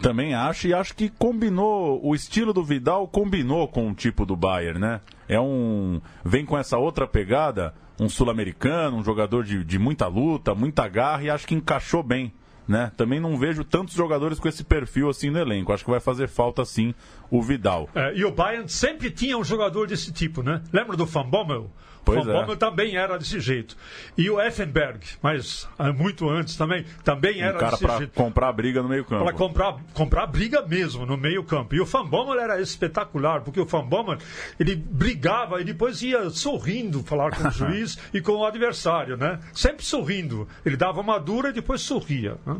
Também 0.00 0.34
acho, 0.34 0.66
e 0.66 0.74
acho 0.74 0.94
que 0.94 1.08
combinou, 1.08 2.00
o 2.02 2.14
estilo 2.14 2.52
do 2.52 2.64
Vidal 2.64 3.06
combinou 3.06 3.68
com 3.68 3.90
o 3.90 3.94
tipo 3.94 4.24
do 4.24 4.34
Bayern, 4.34 4.80
né? 4.80 5.00
É 5.28 5.38
um. 5.38 6.00
Vem 6.24 6.44
com 6.44 6.56
essa 6.56 6.78
outra 6.78 7.06
pegada, 7.06 7.74
um 8.00 8.08
sul-americano, 8.08 8.96
um 8.96 9.04
jogador 9.04 9.44
de, 9.44 9.62
de 9.64 9.78
muita 9.78 10.06
luta, 10.06 10.54
muita 10.54 10.88
garra, 10.88 11.24
e 11.24 11.30
acho 11.30 11.46
que 11.46 11.54
encaixou 11.54 12.02
bem. 12.02 12.32
Né? 12.66 12.92
Também 12.96 13.18
não 13.18 13.36
vejo 13.36 13.64
tantos 13.64 13.94
jogadores 13.94 14.38
com 14.38 14.48
esse 14.48 14.62
perfil 14.62 15.10
assim 15.10 15.30
no 15.30 15.38
elenco. 15.38 15.72
Acho 15.72 15.84
que 15.84 15.90
vai 15.90 16.00
fazer 16.00 16.28
falta 16.28 16.64
sim 16.64 16.94
o 17.28 17.42
Vidal. 17.42 17.88
É, 17.94 18.16
e 18.16 18.24
o 18.24 18.30
Bayern 18.30 18.68
sempre 18.68 19.10
tinha 19.10 19.36
um 19.36 19.42
jogador 19.42 19.88
desse 19.88 20.12
tipo, 20.12 20.42
né? 20.42 20.62
Lembra 20.72 20.96
do 20.96 21.04
Van 21.04 21.28
Bommel? 21.28 21.70
Pois 22.04 22.24
Von 22.24 22.52
é. 22.52 22.56
também 22.56 22.96
era 22.96 23.16
desse 23.16 23.38
jeito. 23.40 23.76
E 24.16 24.28
o 24.28 24.40
Effenberg, 24.40 25.00
mas 25.22 25.68
ah, 25.78 25.92
muito 25.92 26.28
antes 26.28 26.56
também, 26.56 26.84
também 27.04 27.40
era 27.40 27.56
um 27.56 27.60
cara 27.60 27.76
desse 27.76 27.98
jeito. 27.98 28.12
comprar 28.14 28.52
briga 28.52 28.82
no 28.82 28.88
meio 28.88 29.04
campo. 29.04 29.24
Para 29.24 29.34
comprar, 29.34 29.76
comprar 29.94 30.26
briga 30.26 30.62
mesmo 30.62 31.06
no 31.06 31.16
meio 31.16 31.44
campo. 31.44 31.74
E 31.74 31.80
o 31.80 31.84
Van 31.84 32.04
Bommel 32.04 32.40
era 32.40 32.60
espetacular, 32.60 33.42
porque 33.42 33.60
o 33.60 33.64
Van 33.64 33.84
Bommel, 33.84 34.18
ele 34.58 34.74
brigava 34.74 35.60
e 35.60 35.64
depois 35.64 36.02
ia 36.02 36.28
sorrindo 36.30 37.02
falar 37.02 37.30
com 37.30 37.46
o 37.46 37.50
juiz 37.52 37.98
e 38.12 38.20
com 38.20 38.32
o 38.32 38.44
adversário, 38.44 39.16
né? 39.16 39.38
Sempre 39.52 39.84
sorrindo. 39.84 40.48
Ele 40.64 40.76
dava 40.76 41.00
uma 41.00 41.18
dura 41.18 41.50
e 41.50 41.52
depois 41.52 41.82
sorria. 41.82 42.36
Né? 42.44 42.56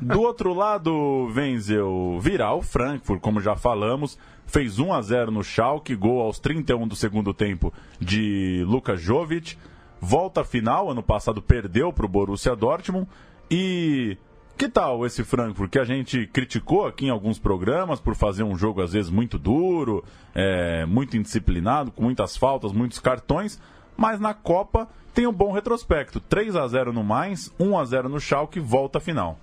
Do 0.00 0.20
outro 0.20 0.52
lado, 0.54 1.30
Wenzel 1.34 2.18
virar 2.20 2.54
o 2.54 2.62
Frankfurt, 2.62 3.20
como 3.20 3.40
já 3.40 3.56
falamos, 3.56 4.18
fez 4.46 4.78
1 4.78 4.92
a 4.92 5.02
0 5.02 5.30
no 5.30 5.42
Schalke, 5.42 5.94
gol 5.94 6.20
aos 6.20 6.38
31 6.38 6.86
do 6.86 6.96
segundo 6.96 7.32
tempo 7.32 7.72
de 8.00 8.64
Luka 8.66 8.96
Jovic. 8.96 9.56
Volta 10.00 10.44
final, 10.44 10.90
ano 10.90 11.02
passado 11.02 11.40
perdeu 11.40 11.92
para 11.92 12.06
o 12.06 12.08
Borussia 12.08 12.54
Dortmund. 12.54 13.08
E 13.50 14.18
que 14.56 14.68
tal 14.68 15.04
esse 15.04 15.24
Frankfurt 15.24 15.70
que 15.70 15.78
a 15.78 15.84
gente 15.84 16.26
criticou 16.28 16.86
aqui 16.86 17.06
em 17.06 17.10
alguns 17.10 17.38
programas 17.38 18.00
por 18.00 18.14
fazer 18.14 18.42
um 18.42 18.56
jogo 18.56 18.82
às 18.82 18.92
vezes 18.92 19.10
muito 19.10 19.38
duro, 19.38 20.04
é, 20.34 20.86
muito 20.86 21.16
indisciplinado, 21.16 21.90
com 21.90 22.02
muitas 22.02 22.36
faltas, 22.36 22.72
muitos 22.72 22.98
cartões, 22.98 23.60
mas 23.96 24.20
na 24.20 24.34
Copa 24.34 24.88
tem 25.12 25.26
um 25.26 25.32
bom 25.32 25.52
retrospecto. 25.52 26.20
3 26.20 26.56
a 26.56 26.66
0 26.66 26.92
no 26.92 27.04
Mainz, 27.04 27.52
1 27.58 27.78
a 27.78 27.84
0 27.84 28.08
no 28.08 28.20
Schalke, 28.20 28.58
volta 28.58 28.98
final. 28.98 29.38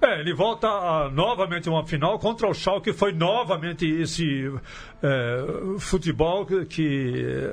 É, 0.00 0.20
ele 0.20 0.34
volta 0.34 0.68
a, 0.68 1.10
novamente 1.10 1.68
a 1.68 1.72
uma 1.72 1.84
final 1.86 2.18
contra 2.18 2.48
o 2.48 2.54
Schalke, 2.54 2.92
foi 2.92 3.12
novamente 3.12 3.86
esse 3.86 4.52
é, 5.02 5.78
futebol 5.78 6.46
que 6.68 7.50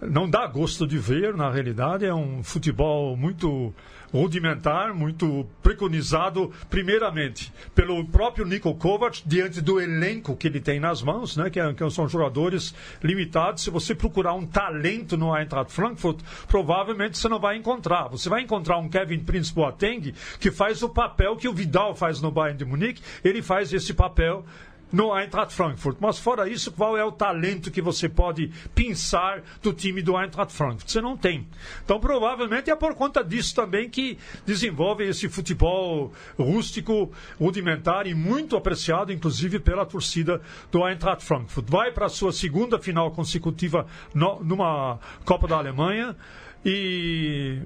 não 0.00 0.28
dá 0.28 0.46
gosto 0.46 0.86
de 0.86 0.98
ver, 0.98 1.34
na 1.34 1.50
realidade, 1.50 2.04
é 2.04 2.14
um 2.14 2.42
futebol 2.42 3.16
muito 3.16 3.74
rudimentar, 4.12 4.92
muito 4.92 5.46
preconizado, 5.62 6.50
primeiramente, 6.68 7.52
pelo 7.74 8.04
próprio 8.06 8.44
Niko 8.44 8.74
Kovac, 8.74 9.22
diante 9.24 9.60
do 9.60 9.80
elenco 9.80 10.36
que 10.36 10.48
ele 10.48 10.60
tem 10.60 10.80
nas 10.80 11.02
mãos, 11.02 11.36
né, 11.36 11.48
que, 11.48 11.60
é, 11.60 11.72
que 11.72 11.88
são 11.90 12.08
jogadores 12.08 12.74
limitados. 13.02 13.62
Se 13.62 13.70
você 13.70 13.94
procurar 13.94 14.34
um 14.34 14.46
talento 14.46 15.16
no 15.16 15.36
Eintracht 15.36 15.72
Frankfurt, 15.72 16.20
provavelmente 16.48 17.18
você 17.18 17.28
não 17.28 17.38
vai 17.38 17.56
encontrar. 17.56 18.08
Você 18.08 18.28
vai 18.28 18.42
encontrar 18.42 18.78
um 18.78 18.88
Kevin 18.88 19.20
Prince 19.20 19.54
Boateng, 19.54 20.12
que 20.40 20.50
faz 20.50 20.82
o 20.82 20.88
papel 20.88 21.36
que 21.36 21.48
o 21.48 21.54
Vidal 21.54 21.94
faz 21.94 22.20
no 22.20 22.30
Bayern 22.30 22.58
de 22.58 22.64
Munique, 22.64 23.02
ele 23.22 23.42
faz 23.42 23.72
esse 23.72 23.94
papel 23.94 24.44
no 24.92 25.14
Eintracht 25.16 25.54
Frankfurt. 25.54 25.98
Mas 26.00 26.18
fora 26.18 26.48
isso, 26.48 26.72
qual 26.72 26.96
é 26.96 27.04
o 27.04 27.12
talento 27.12 27.70
que 27.70 27.82
você 27.82 28.08
pode 28.08 28.50
pensar 28.74 29.42
do 29.62 29.72
time 29.72 30.02
do 30.02 30.18
Eintracht 30.18 30.52
Frankfurt? 30.52 30.90
Você 30.90 31.00
não 31.00 31.16
tem. 31.16 31.46
Então, 31.84 32.00
provavelmente 32.00 32.70
é 32.70 32.76
por 32.76 32.94
conta 32.94 33.22
disso 33.22 33.54
também 33.54 33.88
que 33.88 34.18
desenvolve 34.44 35.04
esse 35.04 35.28
futebol 35.28 36.12
rústico, 36.38 37.12
rudimentar 37.38 38.06
e 38.06 38.14
muito 38.14 38.56
apreciado, 38.56 39.12
inclusive 39.12 39.58
pela 39.58 39.86
torcida 39.86 40.40
do 40.70 40.86
Eintracht 40.86 41.24
Frankfurt. 41.24 41.68
Vai 41.68 41.92
para 41.92 42.06
a 42.06 42.10
sua 42.10 42.32
segunda 42.32 42.78
final 42.78 43.10
consecutiva 43.10 43.86
no, 44.14 44.42
numa 44.42 44.98
Copa 45.24 45.46
da 45.46 45.56
Alemanha 45.56 46.16
e 46.64 47.62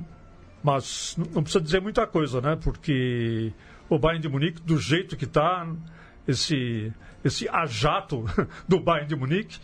mas 0.63 1.15
não 1.35 1.43
precisa 1.43 1.63
dizer 1.63 1.83
muita 1.83 2.07
coisa, 2.07 2.41
né? 2.41 2.57
Porque 2.57 3.53
o 3.87 3.99
Bayern 3.99 4.23
de 4.23 4.31
Munique, 4.31 4.63
do 4.63 4.79
jeito 4.79 5.15
que 5.15 5.27
está, 5.27 5.69
esse, 6.27 6.93
esse 7.25 7.49
ajato 7.49 8.25
do 8.69 8.81
Bayern 8.81 9.09
de 9.09 9.17
Munique 9.17 9.59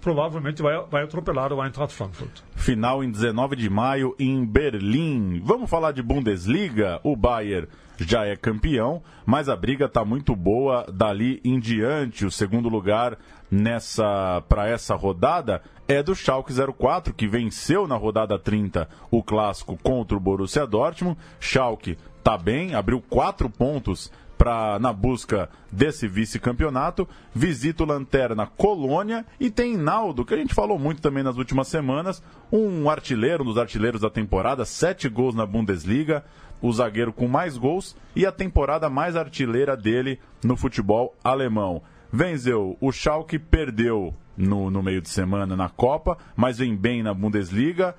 provavelmente 0.00 0.60
vai, 0.60 0.84
vai 0.90 1.02
atropelar 1.04 1.50
o 1.50 1.64
Eintracht 1.64 1.94
Frankfurt. 1.94 2.42
Final 2.54 3.02
em 3.02 3.10
19 3.10 3.56
de 3.56 3.70
maio 3.70 4.14
em 4.18 4.44
Berlim. 4.44 5.40
Vamos 5.42 5.70
falar 5.70 5.92
de 5.92 6.02
Bundesliga? 6.02 7.00
O 7.02 7.16
Bayern 7.16 7.66
já 7.98 8.26
é 8.26 8.36
campeão, 8.36 9.02
mas 9.24 9.48
a 9.48 9.56
briga 9.56 9.86
está 9.86 10.04
muito 10.04 10.36
boa 10.36 10.84
dali 10.92 11.40
em 11.42 11.58
diante. 11.58 12.26
O 12.26 12.30
segundo 12.30 12.68
lugar 12.68 13.16
nessa 13.50 14.42
para 14.48 14.68
essa 14.68 14.94
rodada 14.94 15.62
é 15.88 16.02
do 16.02 16.14
Schalke 16.14 16.52
04, 16.52 17.14
que 17.14 17.26
venceu 17.26 17.86
na 17.86 17.96
rodada 17.96 18.38
30 18.38 18.86
o 19.10 19.22
clássico 19.22 19.78
contra 19.82 20.16
o 20.16 20.20
Borussia 20.20 20.66
Dortmund. 20.66 21.16
Schalke 21.40 21.96
está 22.18 22.36
bem, 22.36 22.74
abriu 22.74 23.00
quatro 23.00 23.48
pontos 23.48 24.12
pra, 24.36 24.78
na 24.78 24.92
busca 24.92 25.48
desse 25.70 26.06
vice-campeonato. 26.06 27.08
Visita 27.34 27.82
o 27.82 27.86
Lanterna 27.86 28.46
Colônia 28.46 29.24
e 29.38 29.50
tem 29.50 29.76
Naldo, 29.76 30.24
que 30.24 30.34
a 30.34 30.36
gente 30.36 30.54
falou 30.54 30.78
muito 30.78 31.00
também 31.00 31.22
nas 31.22 31.36
últimas 31.36 31.68
semanas, 31.68 32.22
um 32.52 32.88
artilheiro, 32.88 33.42
um 33.42 33.46
dos 33.46 33.58
artilheiros 33.58 34.00
da 34.00 34.10
temporada, 34.10 34.64
sete 34.64 35.08
gols 35.08 35.34
na 35.34 35.46
Bundesliga, 35.46 36.24
o 36.60 36.72
zagueiro 36.72 37.12
com 37.12 37.28
mais 37.28 37.56
gols 37.56 37.96
e 38.16 38.24
a 38.24 38.32
temporada 38.32 38.88
mais 38.88 39.16
artilheira 39.16 39.76
dele 39.76 40.18
no 40.42 40.56
futebol 40.56 41.14
alemão. 41.22 41.82
Venceu, 42.12 42.76
o 42.80 42.92
Schalke 42.92 43.38
perdeu 43.38 44.14
no, 44.36 44.70
no 44.70 44.82
meio 44.82 45.02
de 45.02 45.08
semana 45.08 45.56
na 45.56 45.68
Copa, 45.68 46.16
mas 46.36 46.58
vem 46.58 46.76
bem 46.76 47.02
na 47.02 47.12
Bundesliga, 47.12 47.94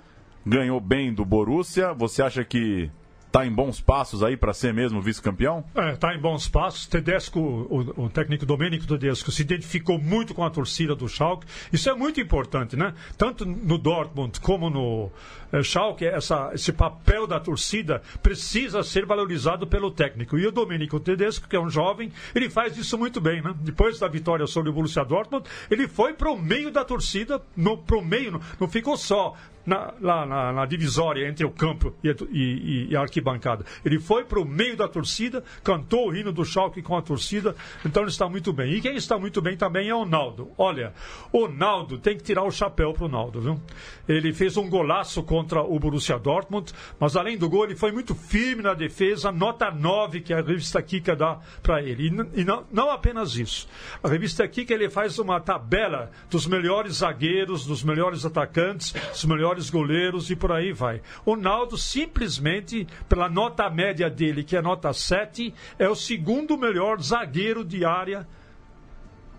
ganhou 0.45 0.79
bem 0.79 1.13
do 1.13 1.25
Borussia. 1.25 1.93
Você 1.93 2.21
acha 2.21 2.43
que 2.43 2.89
está 3.35 3.45
em 3.45 3.51
bons 3.51 3.81
passos 3.81 4.23
aí 4.23 4.37
para 4.37 4.53
ser 4.53 4.73
mesmo 4.73 5.01
vice-campeão? 5.01 5.65
Está 5.67 5.83
é, 5.83 5.95
tá 5.97 6.15
em 6.15 6.19
bons 6.19 6.47
passos. 6.47 6.87
Tedesco, 6.87 7.37
o, 7.37 8.05
o, 8.05 8.09
técnico 8.09 8.45
Domênico 8.45 8.87
Tedesco, 8.87 9.29
se 9.29 9.41
identificou 9.41 9.99
muito 9.99 10.33
com 10.33 10.43
a 10.45 10.49
torcida 10.49 10.95
do 10.95 11.09
Schalke. 11.09 11.45
Isso 11.73 11.89
é 11.89 11.93
muito 11.93 12.21
importante, 12.21 12.77
né? 12.77 12.93
Tanto 13.17 13.45
no 13.45 13.77
Dortmund 13.77 14.39
como 14.39 14.69
no 14.69 15.11
é, 15.51 15.61
Schalke, 15.61 16.05
essa, 16.05 16.51
esse 16.53 16.71
papel 16.71 17.27
da 17.27 17.37
torcida 17.37 18.01
precisa 18.23 18.81
ser 18.83 19.05
valorizado 19.05 19.67
pelo 19.67 19.91
técnico. 19.91 20.37
E 20.37 20.47
o 20.47 20.51
Domênico 20.51 20.97
Tedesco, 20.97 21.49
que 21.49 21.57
é 21.57 21.59
um 21.59 21.69
jovem, 21.69 22.13
ele 22.33 22.49
faz 22.49 22.77
isso 22.77 22.97
muito 22.97 23.19
bem, 23.19 23.41
né? 23.41 23.53
Depois 23.59 23.99
da 23.99 24.07
vitória 24.07 24.47
sobre 24.47 24.69
o 24.69 24.73
Borussia 24.73 25.03
Dortmund, 25.03 25.45
ele 25.69 25.89
foi 25.89 26.13
para 26.13 26.31
o 26.31 26.37
meio 26.37 26.71
da 26.71 26.85
torcida, 26.85 27.41
para 27.85 27.97
o 27.97 28.01
meio, 28.01 28.31
não, 28.31 28.41
não 28.61 28.67
ficou 28.69 28.95
só 28.95 29.35
na, 29.65 29.93
lá 29.99 30.25
na, 30.25 30.53
na, 30.53 30.65
divisória 30.65 31.27
entre 31.27 31.45
o 31.45 31.51
campo 31.51 31.93
e, 32.03 32.09
e, 32.31 32.87
e 32.91 32.95
a 32.95 33.01
arquibancada. 33.01 33.65
Ele 33.83 33.99
foi 33.99 34.23
para 34.23 34.39
o 34.39 34.45
meio 34.45 34.75
da 34.75 34.87
torcida, 34.87 35.43
cantou 35.63 36.09
o 36.09 36.15
hino 36.15 36.31
do 36.31 36.45
Schalke 36.45 36.81
com 36.81 36.95
a 36.97 37.01
torcida, 37.01 37.55
então 37.85 38.03
ele 38.03 38.11
está 38.11 38.29
muito 38.29 38.53
bem. 38.53 38.73
E 38.73 38.81
quem 38.81 38.95
está 38.95 39.17
muito 39.17 39.41
bem 39.41 39.57
também 39.57 39.89
é 39.89 39.95
o 39.95 40.05
Naldo. 40.05 40.51
Olha, 40.57 40.93
o 41.31 41.47
Naldo 41.47 41.97
tem 41.97 42.17
que 42.17 42.23
tirar 42.23 42.43
o 42.43 42.51
chapéu 42.51 42.93
para 42.93 43.05
o 43.05 43.09
Naldo, 43.09 43.41
viu? 43.41 43.61
Ele 44.07 44.33
fez 44.33 44.57
um 44.57 44.69
golaço 44.69 45.23
contra 45.23 45.61
o 45.61 45.79
Borussia 45.79 46.19
Dortmund, 46.19 46.71
mas 46.99 47.15
além 47.15 47.37
do 47.37 47.49
gol, 47.49 47.65
ele 47.65 47.75
foi 47.75 47.91
muito 47.91 48.13
firme 48.13 48.61
na 48.61 48.73
defesa, 48.73 49.31
nota 49.31 49.71
9 49.71 50.21
que 50.21 50.33
a 50.33 50.41
revista 50.41 50.81
Kika 50.81 51.15
dá 51.15 51.39
para 51.61 51.81
ele. 51.81 52.07
E, 52.07 52.41
e 52.41 52.45
não, 52.45 52.65
não 52.71 52.91
apenas 52.91 53.35
isso. 53.35 53.67
A 54.03 54.07
revista 54.07 54.47
Kika 54.47 54.73
ele 54.73 54.89
faz 54.89 55.17
uma 55.17 55.39
tabela 55.39 56.11
dos 56.29 56.45
melhores 56.45 56.97
zagueiros, 56.97 57.65
dos 57.65 57.83
melhores 57.83 58.25
atacantes, 58.25 58.91
dos 58.91 59.25
melhores 59.25 59.54
melhores 59.55 59.69
goleiros 59.69 60.29
e 60.29 60.35
por 60.35 60.51
aí 60.51 60.71
vai. 60.71 61.01
O 61.25 61.35
Naldo, 61.35 61.77
simplesmente, 61.77 62.87
pela 63.07 63.29
nota 63.29 63.69
média 63.69 64.09
dele, 64.09 64.43
que 64.43 64.55
é 64.55 64.61
nota 64.61 64.91
7, 64.91 65.53
é 65.79 65.87
o 65.87 65.95
segundo 65.95 66.57
melhor 66.57 67.01
zagueiro 67.01 67.63
de 67.63 67.85
área 67.85 68.27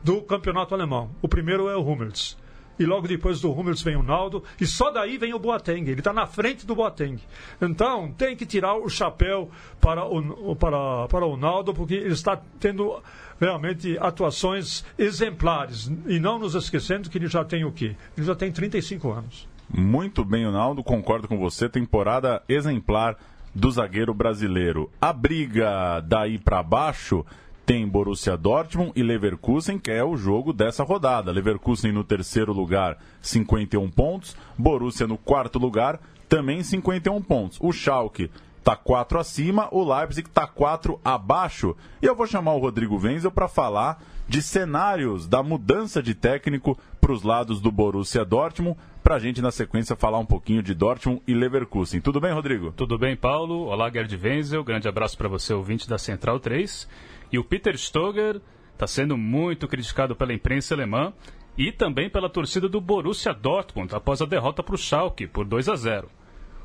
do 0.02 0.22
campeonato 0.22 0.74
alemão. 0.74 1.10
O 1.20 1.28
primeiro 1.28 1.68
é 1.68 1.76
o 1.76 1.82
Hummels. 1.82 2.36
E 2.78 2.84
logo 2.84 3.08
depois 3.08 3.40
do 3.40 3.50
Hummels 3.50 3.80
vem 3.80 3.96
o 3.96 4.02
Naldo, 4.02 4.44
e 4.60 4.66
só 4.66 4.90
daí 4.90 5.16
vem 5.16 5.32
o 5.32 5.38
Boateng. 5.38 5.88
Ele 5.88 6.00
está 6.00 6.12
na 6.12 6.26
frente 6.26 6.66
do 6.66 6.74
Boateng. 6.74 7.18
Então, 7.60 8.12
tem 8.12 8.36
que 8.36 8.44
tirar 8.44 8.74
o 8.74 8.88
chapéu 8.88 9.50
para 9.80 10.04
o, 10.04 10.54
para, 10.54 11.08
para 11.08 11.24
o 11.24 11.38
Naldo, 11.38 11.72
porque 11.72 11.94
ele 11.94 12.12
está 12.12 12.38
tendo 12.60 13.02
realmente 13.40 13.96
atuações 13.98 14.84
exemplares. 14.98 15.90
E 16.06 16.18
não 16.18 16.38
nos 16.38 16.54
esquecendo 16.54 17.08
que 17.08 17.16
ele 17.16 17.28
já 17.28 17.44
tem 17.44 17.64
o 17.64 17.72
quê? 17.72 17.96
Ele 18.14 18.26
já 18.26 18.34
tem 18.34 18.52
35 18.52 19.10
anos. 19.10 19.55
Muito 19.68 20.24
bem, 20.24 20.44
Ronaldo, 20.44 20.82
concordo 20.82 21.26
com 21.26 21.38
você. 21.38 21.68
Temporada 21.68 22.42
exemplar 22.48 23.16
do 23.54 23.70
zagueiro 23.70 24.14
brasileiro. 24.14 24.90
A 25.00 25.12
briga 25.12 26.00
daí 26.00 26.38
para 26.38 26.62
baixo 26.62 27.24
tem 27.64 27.86
Borussia 27.88 28.36
Dortmund 28.36 28.92
e 28.94 29.02
Leverkusen, 29.02 29.78
que 29.78 29.90
é 29.90 30.04
o 30.04 30.16
jogo 30.16 30.52
dessa 30.52 30.84
rodada. 30.84 31.32
Leverkusen 31.32 31.90
no 31.90 32.04
terceiro 32.04 32.52
lugar, 32.52 32.96
51 33.20 33.90
pontos. 33.90 34.36
Borussia 34.56 35.06
no 35.06 35.18
quarto 35.18 35.58
lugar, 35.58 35.98
também 36.28 36.62
51 36.62 37.20
pontos. 37.22 37.58
O 37.60 37.72
Schalke 37.72 38.30
está 38.58 38.76
4 38.76 39.18
acima, 39.18 39.68
o 39.72 39.82
Leipzig 39.82 40.28
está 40.28 40.46
4 40.46 41.00
abaixo. 41.04 41.76
E 42.00 42.06
eu 42.06 42.14
vou 42.14 42.26
chamar 42.26 42.54
o 42.54 42.60
Rodrigo 42.60 42.98
Wenzel 42.98 43.32
para 43.32 43.48
falar 43.48 44.02
de 44.28 44.42
cenários 44.42 45.26
da 45.26 45.42
mudança 45.42 46.02
de 46.02 46.14
técnico 46.14 46.78
para 47.00 47.12
os 47.12 47.22
lados 47.22 47.60
do 47.60 47.70
Borussia 47.70 48.24
Dortmund, 48.24 48.76
para 49.06 49.14
a 49.14 49.18
gente 49.20 49.40
na 49.40 49.52
sequência 49.52 49.94
falar 49.94 50.18
um 50.18 50.26
pouquinho 50.26 50.60
de 50.60 50.74
Dortmund 50.74 51.22
e 51.28 51.32
Leverkusen. 51.32 52.00
Tudo 52.00 52.20
bem, 52.20 52.32
Rodrigo? 52.32 52.72
Tudo 52.72 52.98
bem, 52.98 53.14
Paulo. 53.14 53.66
Olá, 53.66 53.88
Gerd 53.88 54.12
Wenzel. 54.16 54.64
Grande 54.64 54.88
abraço 54.88 55.16
para 55.16 55.28
você, 55.28 55.54
ouvinte 55.54 55.88
da 55.88 55.96
Central 55.96 56.40
3. 56.40 56.88
E 57.30 57.38
o 57.38 57.44
Peter 57.44 57.78
Stoger 57.78 58.40
está 58.72 58.84
sendo 58.84 59.16
muito 59.16 59.68
criticado 59.68 60.16
pela 60.16 60.34
imprensa 60.34 60.74
alemã 60.74 61.12
e 61.56 61.70
também 61.70 62.10
pela 62.10 62.28
torcida 62.28 62.68
do 62.68 62.80
Borussia 62.80 63.32
Dortmund 63.32 63.94
após 63.94 64.20
a 64.20 64.26
derrota 64.26 64.60
para 64.60 64.74
o 64.74 64.78
Schalke 64.78 65.28
por 65.28 65.44
2 65.44 65.68
a 65.68 65.76
0. 65.76 66.10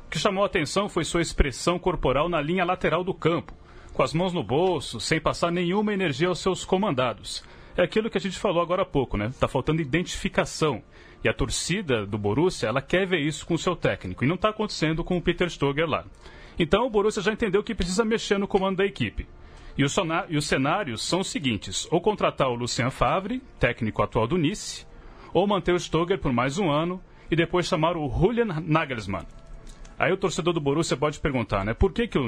O 0.06 0.10
que 0.10 0.18
chamou 0.18 0.42
a 0.42 0.46
atenção 0.46 0.88
foi 0.88 1.04
sua 1.04 1.22
expressão 1.22 1.78
corporal 1.78 2.28
na 2.28 2.40
linha 2.40 2.64
lateral 2.64 3.04
do 3.04 3.14
campo, 3.14 3.54
com 3.92 4.02
as 4.02 4.12
mãos 4.12 4.32
no 4.32 4.42
bolso, 4.42 4.98
sem 4.98 5.20
passar 5.20 5.52
nenhuma 5.52 5.94
energia 5.94 6.26
aos 6.26 6.40
seus 6.40 6.64
comandados 6.64 7.44
é 7.76 7.82
aquilo 7.82 8.10
que 8.10 8.18
a 8.18 8.20
gente 8.20 8.38
falou 8.38 8.62
agora 8.62 8.82
há 8.82 8.86
pouco, 8.86 9.16
né? 9.16 9.32
Tá 9.38 9.48
faltando 9.48 9.80
identificação. 9.80 10.82
E 11.24 11.28
a 11.28 11.34
torcida 11.34 12.04
do 12.04 12.18
Borussia, 12.18 12.68
ela 12.68 12.82
quer 12.82 13.06
ver 13.06 13.20
isso 13.20 13.46
com 13.46 13.54
o 13.54 13.58
seu 13.58 13.76
técnico. 13.76 14.24
E 14.24 14.26
não 14.26 14.34
está 14.34 14.48
acontecendo 14.48 15.04
com 15.04 15.16
o 15.16 15.22
Peter 15.22 15.48
Stoger 15.48 15.88
lá. 15.88 16.04
Então 16.58 16.86
o 16.86 16.90
Borussia 16.90 17.22
já 17.22 17.32
entendeu 17.32 17.62
que 17.62 17.74
precisa 17.74 18.04
mexer 18.04 18.38
no 18.38 18.48
comando 18.48 18.78
da 18.78 18.84
equipe. 18.84 19.26
E, 19.78 19.82
e 19.82 20.36
os 20.36 20.46
cenários 20.46 21.02
são 21.02 21.20
os 21.20 21.28
seguintes: 21.28 21.86
ou 21.90 22.00
contratar 22.00 22.48
o 22.48 22.54
Lucien 22.54 22.90
Favre, 22.90 23.42
técnico 23.58 24.02
atual 24.02 24.26
do 24.26 24.36
Nice, 24.36 24.86
ou 25.32 25.46
manter 25.46 25.72
o 25.72 25.78
Stoger 25.78 26.18
por 26.18 26.32
mais 26.32 26.58
um 26.58 26.70
ano 26.70 27.00
e 27.30 27.36
depois 27.36 27.66
chamar 27.66 27.96
o 27.96 28.08
Julian 28.08 28.60
Nagelsmann. 28.66 29.26
Aí 29.98 30.12
o 30.12 30.16
torcedor 30.16 30.52
do 30.52 30.60
Borussia 30.60 30.96
pode 30.96 31.20
perguntar, 31.20 31.64
né? 31.64 31.74
Por 31.74 31.92
que, 31.92 32.08
que 32.08 32.18
o, 32.18 32.26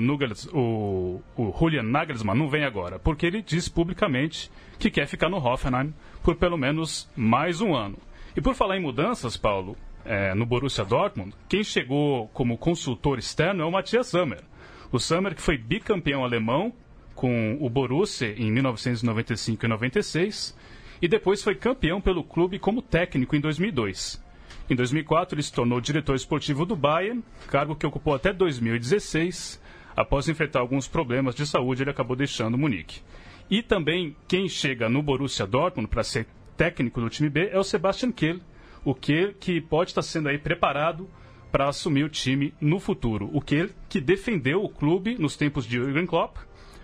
o, 0.53 1.21
o 1.37 1.57
Julian 1.59 1.83
Nagelsmann 1.83 2.39
não 2.39 2.49
vem 2.49 2.65
agora? 2.65 2.99
Porque 2.99 3.27
ele 3.27 3.43
diz 3.43 3.69
publicamente 3.69 4.51
que 4.79 4.91
quer 4.91 5.07
ficar 5.07 5.29
no 5.29 5.39
Hoffenheim 5.39 5.93
por 6.23 6.37
pelo 6.37 6.57
menos 6.57 7.11
mais 7.17 7.61
um 7.61 7.75
ano. 7.75 7.99
E 8.37 8.41
por 8.41 8.55
falar 8.55 8.77
em 8.77 8.81
mudanças, 8.81 9.37
Paulo, 9.37 9.77
é, 10.05 10.35
no 10.35 10.45
Borussia 10.45 10.85
Dortmund, 10.85 11.35
quem 11.49 11.63
chegou 11.63 12.29
como 12.29 12.59
consultor 12.59 13.19
externo 13.19 13.63
é 13.63 13.65
o 13.65 13.71
Matthias 13.71 14.09
Sammer. 14.09 14.43
O 14.91 14.99
Sammer 14.99 15.35
que 15.35 15.43
foi 15.43 15.57
bicampeão 15.57 16.25
alemão 16.25 16.73
com 17.15 17.57
o 17.61 17.71
Borussia 17.71 18.35
em 18.37 18.51
1995 18.51 19.65
e 19.65 19.69
96 19.69 20.57
e 21.01 21.07
depois 21.07 21.43
foi 21.43 21.55
campeão 21.55 22.01
pelo 22.01 22.25
clube 22.25 22.59
como 22.59 22.83
técnico 22.83 23.37
em 23.37 23.41
2002. 23.41 24.23
Em 24.69 24.75
2004, 24.75 25.37
ele 25.37 25.43
se 25.43 25.53
tornou 25.53 25.81
diretor 25.81 26.17
esportivo 26.17 26.65
do 26.65 26.75
Bayern, 26.75 27.23
cargo 27.49 27.77
que 27.77 27.87
ocupou 27.87 28.15
até 28.15 28.33
2016. 28.33 29.63
Após 29.95 30.29
enfrentar 30.29 30.61
alguns 30.61 30.89
problemas 30.89 31.35
de 31.35 31.47
saúde, 31.47 31.83
ele 31.83 31.91
acabou 31.91 32.17
deixando 32.17 32.59
Munique. 32.59 33.01
E 33.49 33.63
também 33.63 34.17
quem 34.27 34.49
chega 34.49 34.89
no 34.89 35.03
Borussia 35.03 35.47
Dortmund 35.47 35.89
para 35.89 36.03
ser 36.03 36.27
técnico 36.57 37.01
do 37.01 37.11
time 37.11 37.29
B 37.29 37.49
é 37.53 37.59
o 37.59 37.65
Sebastian 37.65 38.13
Kehl, 38.13 38.41
o 38.85 38.95
Kehl 38.95 39.35
que 39.35 39.61
pode 39.61 39.91
estar 39.91 40.03
sendo 40.03 40.29
aí 40.29 40.39
preparado 40.39 41.09
para 41.51 41.69
assumir 41.69 42.05
o 42.05 42.09
time 42.09 42.53
no 42.61 42.81
futuro. 42.81 43.31
O 43.33 43.41
Kehl 43.41 43.71
que 43.89 44.01
defendeu 44.01 44.63
o 44.63 44.69
clube 44.69 45.17
nos 45.19 45.37
tempos 45.37 45.65
de 45.65 45.77
Jürgen 45.77 46.07
Klopp, 46.07 46.39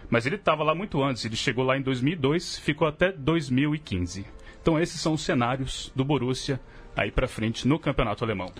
mas 0.08 0.26
ele 0.26 0.36
estava 0.36 0.62
lá 0.62 0.74
muito 0.74 1.02
antes, 1.02 1.24
ele 1.24 1.36
chegou 1.36 1.64
lá 1.64 1.76
em 1.76 1.82
2002, 1.82 2.58
ficou 2.58 2.86
até 2.86 3.12
2015. 3.12 4.26
Então 4.60 4.78
esses 4.78 5.00
são 5.00 5.14
os 5.14 5.22
cenários 5.22 5.92
do 5.94 6.04
Borussia 6.04 6.60
aí 6.96 7.10
para 7.10 7.28
frente 7.28 7.66
no 7.66 7.78
campeonato 7.78 8.24
alemão. 8.24 8.52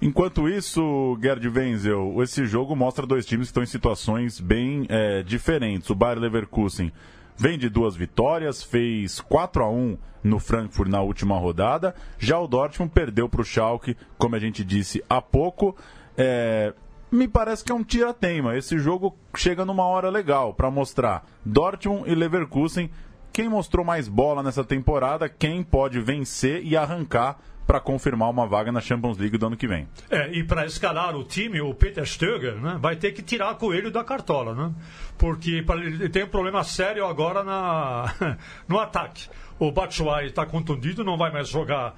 Enquanto 0.00 0.48
isso, 0.48 1.16
Gerd 1.22 1.46
Wenzel, 1.48 2.20
esse 2.24 2.44
jogo 2.44 2.74
mostra 2.74 3.06
dois 3.06 3.24
times 3.24 3.46
que 3.46 3.50
estão 3.50 3.62
em 3.62 3.66
situações 3.66 4.40
bem 4.40 4.84
é, 4.88 5.22
diferentes. 5.22 5.88
O 5.90 5.94
Bayer 5.94 6.18
Leverkusen 6.18 6.92
vem 7.36 7.58
de 7.58 7.68
duas 7.68 7.96
vitórias, 7.96 8.62
fez 8.62 9.20
4 9.20 9.64
a 9.64 9.70
1 9.70 9.98
no 10.22 10.38
Frankfurt 10.38 10.88
na 10.88 11.00
última 11.00 11.38
rodada. 11.38 11.94
Já 12.18 12.38
o 12.38 12.46
Dortmund 12.46 12.92
perdeu 12.92 13.28
para 13.28 13.40
o 13.40 13.44
Schalke, 13.44 13.96
como 14.18 14.36
a 14.36 14.38
gente 14.38 14.64
disse 14.64 15.02
há 15.08 15.20
pouco. 15.20 15.76
É, 16.16 16.72
me 17.10 17.28
parece 17.28 17.64
que 17.64 17.72
é 17.72 17.74
um 17.74 17.84
tira-teima. 17.84 18.56
Esse 18.56 18.78
jogo 18.78 19.16
chega 19.36 19.64
numa 19.64 19.84
hora 19.84 20.08
legal 20.08 20.54
para 20.54 20.70
mostrar 20.70 21.26
Dortmund 21.44 22.10
e 22.10 22.14
Leverkusen 22.14 22.90
quem 23.32 23.48
mostrou 23.48 23.84
mais 23.84 24.08
bola 24.08 24.42
nessa 24.42 24.62
temporada, 24.62 25.28
quem 25.28 25.62
pode 25.62 26.00
vencer 26.00 26.64
e 26.64 26.76
arrancar 26.76 27.38
para 27.66 27.80
confirmar 27.80 28.28
uma 28.28 28.46
vaga 28.46 28.70
na 28.72 28.80
Champions 28.80 29.16
League 29.16 29.38
do 29.38 29.46
ano 29.46 29.56
que 29.56 29.66
vem. 29.66 29.88
É, 30.10 30.30
e 30.32 30.44
para 30.44 30.66
escalar 30.66 31.16
o 31.16 31.24
time, 31.24 31.60
o 31.60 31.72
Peter 31.72 32.04
Stöger 32.04 32.56
né, 32.56 32.76
vai 32.80 32.96
ter 32.96 33.12
que 33.12 33.22
tirar 33.22 33.54
coelho 33.54 33.90
da 33.90 34.04
cartola, 34.04 34.54
né? 34.54 34.74
Porque 35.16 35.64
ele 35.70 36.08
tem 36.08 36.24
um 36.24 36.28
problema 36.28 36.64
sério 36.64 37.06
agora 37.06 37.42
na, 37.44 38.12
no 38.68 38.78
ataque. 38.78 39.28
O 39.58 39.70
Batshuayi 39.70 40.28
está 40.28 40.44
contundido, 40.44 41.04
não 41.04 41.16
vai 41.16 41.32
mais 41.32 41.48
jogar 41.48 41.94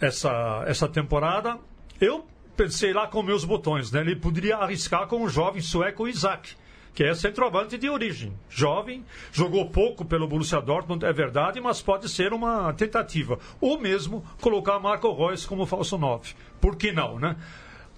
essa, 0.00 0.64
essa 0.66 0.88
temporada. 0.88 1.58
Eu 2.00 2.26
pensei 2.56 2.92
lá 2.92 3.06
com 3.06 3.22
meus 3.22 3.44
botões, 3.44 3.92
né? 3.92 4.00
Ele 4.00 4.16
poderia 4.16 4.56
arriscar 4.56 5.06
com 5.06 5.22
o 5.22 5.28
jovem 5.28 5.60
sueco 5.60 6.08
Isaac 6.08 6.56
que 6.94 7.02
é 7.02 7.14
centroavante 7.14 7.76
de 7.76 7.88
origem. 7.88 8.32
Jovem, 8.48 9.04
jogou 9.32 9.68
pouco 9.68 10.04
pelo 10.04 10.28
Borussia 10.28 10.60
Dortmund, 10.60 11.04
é 11.04 11.12
verdade, 11.12 11.60
mas 11.60 11.82
pode 11.82 12.08
ser 12.08 12.32
uma 12.32 12.72
tentativa. 12.72 13.38
Ou 13.60 13.78
mesmo 13.78 14.24
colocar 14.40 14.78
Marco 14.78 15.12
Reus 15.12 15.44
como 15.44 15.66
falso 15.66 15.98
9. 15.98 16.34
Por 16.60 16.76
que 16.76 16.92
não, 16.92 17.18
né? 17.18 17.36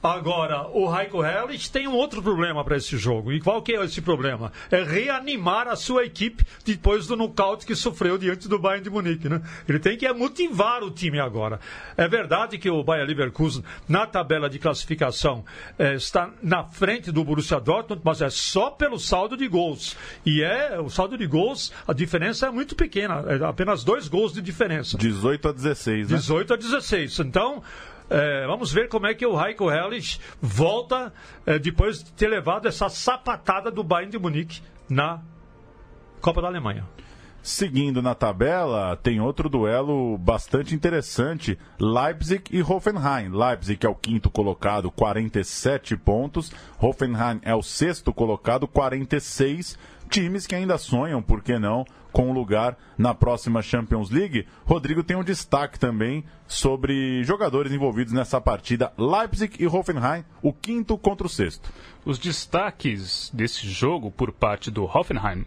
Agora, 0.07 0.69
o 0.69 0.95
Heiko 0.95 1.25
Herrlich 1.25 1.69
tem 1.69 1.89
um 1.89 1.95
outro 1.95 2.23
problema 2.23 2.65
para 2.65 2.77
esse 2.77 2.97
jogo. 2.97 3.33
E 3.33 3.41
qual 3.41 3.61
que 3.61 3.75
é 3.75 3.85
esse 3.85 4.01
problema? 4.01 4.53
É 4.71 4.83
reanimar 4.85 5.67
a 5.67 5.75
sua 5.75 6.05
equipe 6.05 6.45
depois 6.65 7.09
do 7.09 7.17
nocaute 7.17 7.67
que 7.67 7.75
sofreu 7.75 8.17
diante 8.17 8.47
do 8.47 8.57
Bayern 8.57 8.85
de 8.85 8.91
Munique. 8.91 9.29
Né? 9.29 9.43
Ele 9.69 9.81
tem 9.81 9.97
que 9.97 10.11
motivar 10.13 10.85
o 10.85 10.93
time 10.93 11.19
agora. 11.19 11.59
É 11.97 12.07
verdade 12.07 12.57
que 12.57 12.71
o 12.71 12.85
Bayern 12.85 13.09
Leverkusen, 13.09 13.65
na 13.89 14.07
tabela 14.07 14.49
de 14.49 14.61
classificação, 14.61 15.45
é, 15.77 15.95
está 15.95 16.31
na 16.41 16.63
frente 16.63 17.11
do 17.11 17.25
Borussia 17.25 17.59
Dortmund, 17.59 18.03
mas 18.05 18.23
é 18.23 18.31
só 18.31 18.71
pelo 18.71 19.01
saldo 19.01 19.37
de 19.37 19.49
gols. 19.49 19.97
E 20.25 20.41
é 20.41 20.79
o 20.79 20.89
saldo 20.89 21.19
de 21.19 21.27
gols, 21.27 21.73
a 21.87 21.93
diferença 21.93 22.47
é 22.47 22.51
muito 22.51 22.77
pequena. 22.77 23.25
É 23.27 23.45
apenas 23.45 23.83
dois 23.83 24.07
gols 24.07 24.33
de 24.33 24.41
diferença. 24.41 24.97
18 24.97 25.49
a 25.49 25.53
16, 25.53 26.11
né? 26.11 26.17
18 26.17 26.55
a 26.55 26.57
16. 26.57 27.19
Então... 27.19 27.61
É, 28.09 28.47
vamos 28.47 28.73
ver 28.73 28.89
como 28.89 29.07
é 29.07 29.15
que 29.15 29.27
o 29.27 29.41
Heiko 29.41 29.71
Herrlich 29.71 30.21
volta 30.41 31.13
é, 31.45 31.59
depois 31.59 32.03
de 32.05 32.13
ter 32.13 32.29
levado 32.29 32.69
essa 32.69 32.89
sapatada 32.89 33.71
do 33.71 33.83
Bayern 33.83 34.11
de 34.11 34.19
Munique 34.19 34.63
na 34.89 35.23
Copa 36.21 36.41
da 36.41 36.49
Alemanha. 36.49 36.87
Seguindo 37.47 38.03
na 38.03 38.13
tabela, 38.13 38.97
tem 38.97 39.21
outro 39.21 39.49
duelo 39.49 40.19
bastante 40.19 40.75
interessante: 40.75 41.57
Leipzig 41.79 42.43
e 42.51 42.61
Hoffenheim. 42.61 43.29
Leipzig 43.29 43.87
é 43.87 43.89
o 43.89 43.95
quinto 43.95 44.29
colocado, 44.29 44.91
47 44.91 45.97
pontos. 45.97 46.51
Hoffenheim 46.81 47.39
é 47.43 47.55
o 47.55 47.63
sexto 47.63 48.13
colocado, 48.13 48.67
46 48.67 49.79
times 50.11 50.45
que 50.45 50.57
ainda 50.57 50.77
sonham, 50.77 51.23
por 51.23 51.41
que 51.41 51.57
não, 51.57 51.85
com 52.11 52.31
um 52.31 52.33
lugar 52.33 52.77
na 52.99 53.15
próxima 53.15 53.63
Champions 53.63 54.11
League. 54.11 54.45
Rodrigo 54.65 55.05
tem 55.05 55.17
um 55.17 55.23
destaque 55.23 55.79
também 55.79 56.25
sobre 56.49 57.23
jogadores 57.23 57.71
envolvidos 57.71 58.13
nessa 58.13 58.41
partida: 58.41 58.93
Leipzig 58.99 59.63
e 59.63 59.69
Hoffenheim, 59.69 60.25
o 60.43 60.53
quinto 60.53 60.99
contra 60.99 61.25
o 61.25 61.31
sexto. 61.31 61.73
Os 62.05 62.19
destaques 62.19 63.31
desse 63.33 63.69
jogo 63.69 64.11
por 64.11 64.33
parte 64.33 64.69
do 64.69 64.83
Hoffenheim 64.83 65.47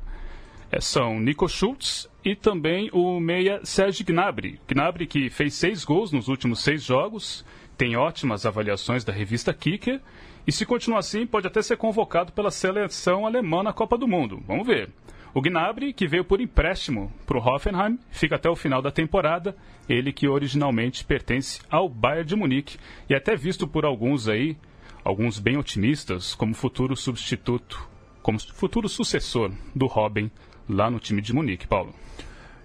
são 0.79 1.19
Nico 1.19 1.47
Schultz 1.47 2.07
e 2.23 2.35
também 2.35 2.89
o 2.93 3.19
meia 3.19 3.59
Serge 3.63 4.03
Gnabry. 4.03 4.59
Gnabry 4.67 5.07
que 5.07 5.29
fez 5.29 5.55
seis 5.55 5.83
gols 5.83 6.11
nos 6.11 6.27
últimos 6.27 6.61
seis 6.61 6.83
jogos, 6.83 7.43
tem 7.77 7.95
ótimas 7.95 8.45
avaliações 8.45 9.03
da 9.03 9.11
revista 9.11 9.53
Kicker 9.53 9.99
e 10.45 10.51
se 10.51 10.65
continuar 10.65 10.99
assim 10.99 11.25
pode 11.25 11.47
até 11.47 11.61
ser 11.61 11.77
convocado 11.77 12.31
pela 12.33 12.51
seleção 12.51 13.25
alemã 13.25 13.63
na 13.63 13.73
Copa 13.73 13.97
do 13.97 14.07
Mundo. 14.07 14.43
Vamos 14.45 14.67
ver. 14.67 14.89
O 15.33 15.41
Gnabry, 15.41 15.93
que 15.93 16.07
veio 16.07 16.25
por 16.25 16.41
empréstimo 16.41 17.11
para 17.25 17.37
o 17.37 17.41
Hoffenheim, 17.41 17.99
fica 18.09 18.35
até 18.35 18.49
o 18.49 18.55
final 18.55 18.81
da 18.81 18.91
temporada. 18.91 19.55
Ele 19.87 20.11
que 20.11 20.27
originalmente 20.27 21.05
pertence 21.05 21.61
ao 21.69 21.87
Bayern 21.87 22.25
de 22.25 22.35
Munique 22.35 22.77
e 23.09 23.13
é 23.13 23.17
até 23.17 23.35
visto 23.35 23.67
por 23.67 23.85
alguns 23.85 24.27
aí, 24.27 24.57
alguns 25.03 25.39
bem 25.39 25.57
otimistas, 25.57 26.33
como 26.33 26.55
futuro 26.55 26.95
substituto, 26.95 27.87
como 28.21 28.39
futuro 28.39 28.89
sucessor 28.89 29.51
do 29.75 29.85
Robin 29.85 30.31
lá 30.69 30.89
no 30.89 30.99
time 30.99 31.21
de 31.21 31.33
Munique, 31.33 31.67
Paulo. 31.67 31.93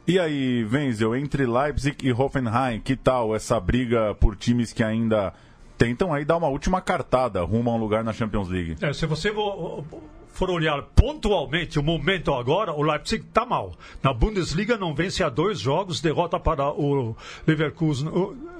E 0.06 0.18
aí, 0.18 0.64
Wenzel, 0.70 1.16
entre 1.16 1.46
Leipzig 1.46 1.96
e 2.06 2.12
Hoffenheim, 2.12 2.78
que 2.78 2.94
tal 2.94 3.34
essa 3.34 3.58
briga 3.58 4.14
por 4.14 4.36
times 4.36 4.70
que 4.70 4.84
ainda 4.84 5.32
tentam 5.78 6.12
aí 6.12 6.26
dar 6.26 6.36
uma 6.36 6.48
última 6.48 6.80
cartada 6.80 7.42
rumo 7.42 7.70
a 7.70 7.74
um 7.74 7.78
lugar 7.78 8.04
na 8.04 8.12
Champions 8.12 8.48
League? 8.48 8.76
É, 8.82 8.92
se 8.92 9.06
você 9.06 9.32
for 10.34 10.50
olhar 10.50 10.82
pontualmente 10.96 11.78
o 11.78 11.82
momento 11.82 12.34
agora, 12.34 12.72
o 12.72 12.82
Leipzig 12.82 13.24
está 13.24 13.46
mal. 13.46 13.72
Na 14.02 14.12
Bundesliga 14.12 14.76
não 14.76 14.92
vence 14.92 15.22
há 15.22 15.28
dois 15.28 15.60
jogos, 15.60 16.00
derrota 16.00 16.40
para 16.40 16.68
o 16.70 17.16
Leverkusen 17.46 18.08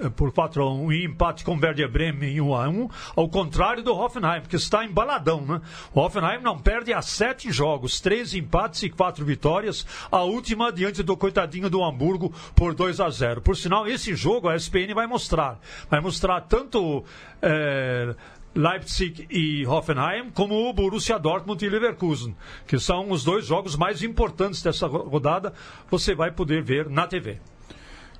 eh, 0.00 0.08
por 0.08 0.32
4 0.32 0.62
a 0.62 0.72
1 0.72 0.92
e 0.92 1.04
empate 1.04 1.44
com 1.44 1.56
o 1.56 1.60
Werder 1.60 1.90
Bremen 1.90 2.36
em 2.36 2.40
1 2.40 2.54
a 2.54 2.68
1, 2.68 2.88
ao 3.16 3.28
contrário 3.28 3.82
do 3.82 3.92
Hoffenheim, 3.92 4.42
que 4.48 4.54
está 4.54 4.84
embaladão, 4.84 5.40
né? 5.40 5.60
O 5.92 6.00
Hoffenheim 6.00 6.40
não 6.40 6.56
perde 6.56 6.92
há 6.92 7.02
sete 7.02 7.50
jogos, 7.50 8.00
três 8.00 8.32
empates 8.34 8.84
e 8.84 8.88
quatro 8.88 9.24
vitórias, 9.24 9.84
a 10.12 10.22
última 10.22 10.70
diante 10.70 11.02
do 11.02 11.16
coitadinho 11.16 11.68
do 11.68 11.82
Hamburgo 11.82 12.32
por 12.54 12.72
2 12.72 13.00
a 13.00 13.10
0. 13.10 13.40
Por 13.40 13.56
sinal, 13.56 13.88
esse 13.88 14.14
jogo 14.14 14.48
a 14.48 14.54
SPN 14.54 14.94
vai 14.94 15.08
mostrar, 15.08 15.58
vai 15.90 16.00
mostrar 16.00 16.40
tanto 16.42 17.04
é, 17.42 18.14
Leipzig 18.54 19.26
e 19.30 19.66
Hoffenheim, 19.66 20.30
como 20.30 20.68
o 20.68 20.72
Borussia 20.72 21.18
Dortmund 21.18 21.64
e 21.64 21.68
Leverkusen, 21.68 22.36
que 22.66 22.78
são 22.78 23.10
os 23.10 23.24
dois 23.24 23.46
jogos 23.46 23.76
mais 23.76 24.02
importantes 24.02 24.62
dessa 24.62 24.86
rodada, 24.86 25.52
você 25.90 26.14
vai 26.14 26.30
poder 26.30 26.62
ver 26.62 26.88
na 26.88 27.06
TV. 27.06 27.38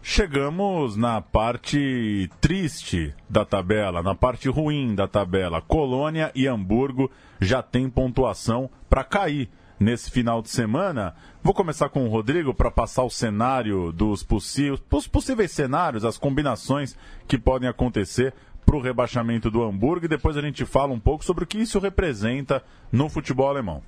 Chegamos 0.07 0.97
na 0.97 1.23
parte 1.23 2.29
triste 2.39 3.15
da 3.31 3.43
tabela, 3.43 4.03
na 4.03 4.15
parte 4.15 4.51
ruim 4.51 4.95
da 4.95 5.09
tabela. 5.09 5.63
Colônia 5.63 6.31
e 6.35 6.47
Hamburgo 6.47 7.11
já 7.41 7.63
têm 7.63 7.89
pontuação 7.89 8.69
para 8.91 9.03
cair 9.03 9.49
nesse 9.81 10.11
final 10.11 10.43
de 10.43 10.51
semana. 10.51 11.15
Vou 11.43 11.55
começar 11.55 11.89
com 11.89 12.05
o 12.05 12.11
Rodrigo 12.11 12.53
para 12.53 12.71
passar 12.71 13.03
o 13.03 13.11
cenário 13.11 13.93
dos 13.93 14.23
possíveis, 14.23 14.83
os 14.91 15.07
possíveis 15.07 15.53
cenários, 15.53 16.05
as 16.05 16.19
combinações 16.19 16.97
que 17.27 17.39
podem 17.39 17.69
acontecer 17.69 18.35
para 18.75 18.79
o 18.79 18.83
rebaixamento 18.83 19.51
do 19.53 19.63
Hamburgo 19.63 20.07
e 20.07 20.09
depois 20.09 20.37
a 20.37 20.41
gente 20.41 20.65
fala 20.65 20.93
um 20.93 20.99
pouco 20.99 21.25
sobre 21.25 21.45
o 21.45 21.47
que 21.47 21.59
isso 21.59 21.79
representa 21.79 22.63
no 22.91 23.09
futebol 23.09 23.49
alemão. 23.49 23.83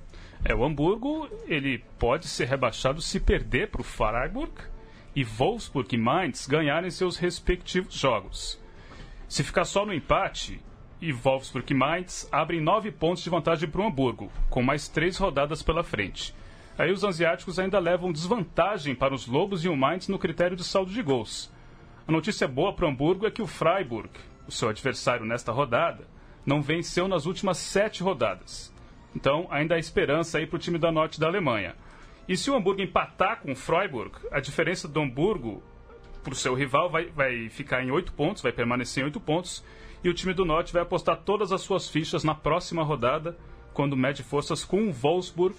É, 0.45 0.55
o 0.55 0.63
Hamburgo 0.63 1.27
ele 1.45 1.83
pode 1.99 2.27
ser 2.27 2.45
rebaixado 2.45 3.01
se 3.01 3.19
perder 3.19 3.69
para 3.69 3.81
o 3.81 3.83
Freiburg 3.83 4.53
e 5.13 5.25
Wolfsburg 5.25 5.93
e 5.93 5.97
Mainz 5.97 6.47
ganharem 6.47 6.89
seus 6.89 7.17
respectivos 7.17 7.95
jogos. 7.95 8.61
Se 9.27 9.43
ficar 9.43 9.65
só 9.65 9.85
no 9.85 9.93
empate, 9.93 10.61
e 11.01 11.11
Wolfsburg 11.11 11.69
e 11.69 11.75
Mainz 11.75 12.29
abrem 12.31 12.61
nove 12.61 12.89
pontos 12.89 13.23
de 13.23 13.29
vantagem 13.29 13.69
para 13.69 13.81
o 13.81 13.87
Hamburgo, 13.87 14.31
com 14.49 14.63
mais 14.63 14.87
três 14.87 15.17
rodadas 15.17 15.61
pela 15.61 15.83
frente. 15.83 16.33
Aí 16.77 16.91
os 16.91 17.03
asiáticos 17.03 17.59
ainda 17.59 17.77
levam 17.77 18.13
desvantagem 18.13 18.95
para 18.95 19.13
os 19.13 19.27
Lobos 19.27 19.65
e 19.65 19.67
o 19.67 19.75
Mainz 19.75 20.07
no 20.07 20.17
critério 20.17 20.55
de 20.55 20.63
saldo 20.63 20.91
de 20.91 21.01
gols. 21.01 21.51
A 22.07 22.11
notícia 22.11 22.47
boa 22.47 22.71
para 22.71 22.85
o 22.85 22.89
Hamburgo 22.89 23.27
é 23.27 23.31
que 23.31 23.41
o 23.41 23.47
Freiburg, 23.47 24.09
o 24.47 24.51
seu 24.51 24.69
adversário 24.69 25.25
nesta 25.25 25.51
rodada, 25.51 26.07
não 26.45 26.61
venceu 26.61 27.07
nas 27.07 27.25
últimas 27.25 27.57
sete 27.57 28.01
rodadas. 28.01 28.73
Então, 29.15 29.47
ainda 29.49 29.75
há 29.75 29.79
esperança 29.79 30.37
aí 30.37 30.47
para 30.47 30.55
o 30.55 30.59
time 30.59 30.77
da 30.77 30.91
norte 30.91 31.19
da 31.19 31.27
Alemanha. 31.27 31.75
E 32.27 32.37
se 32.37 32.51
o 32.51 32.55
Hamburgo 32.55 32.81
empatar 32.81 33.41
com 33.41 33.51
o 33.51 33.55
Freiburg, 33.55 34.11
a 34.31 34.39
diferença 34.39 34.87
do 34.87 35.01
Hamburgo 35.01 35.63
para 36.23 36.33
o 36.33 36.35
seu 36.35 36.53
rival 36.53 36.89
vai, 36.89 37.05
vai 37.07 37.49
ficar 37.49 37.83
em 37.83 37.91
oito 37.91 38.11
pontos, 38.13 38.43
vai 38.43 38.51
permanecer 38.51 39.01
em 39.01 39.05
oito 39.05 39.19
pontos, 39.19 39.63
e 40.03 40.09
o 40.09 40.13
time 40.13 40.33
do 40.33 40.45
norte 40.45 40.73
vai 40.73 40.81
apostar 40.81 41.17
todas 41.17 41.51
as 41.51 41.61
suas 41.61 41.89
fichas 41.89 42.23
na 42.23 42.35
próxima 42.35 42.83
rodada, 42.83 43.37
quando 43.73 43.95
mede 43.95 44.23
forças 44.23 44.63
com 44.63 44.87
o 44.87 44.91
Wolfsburg, 44.91 45.55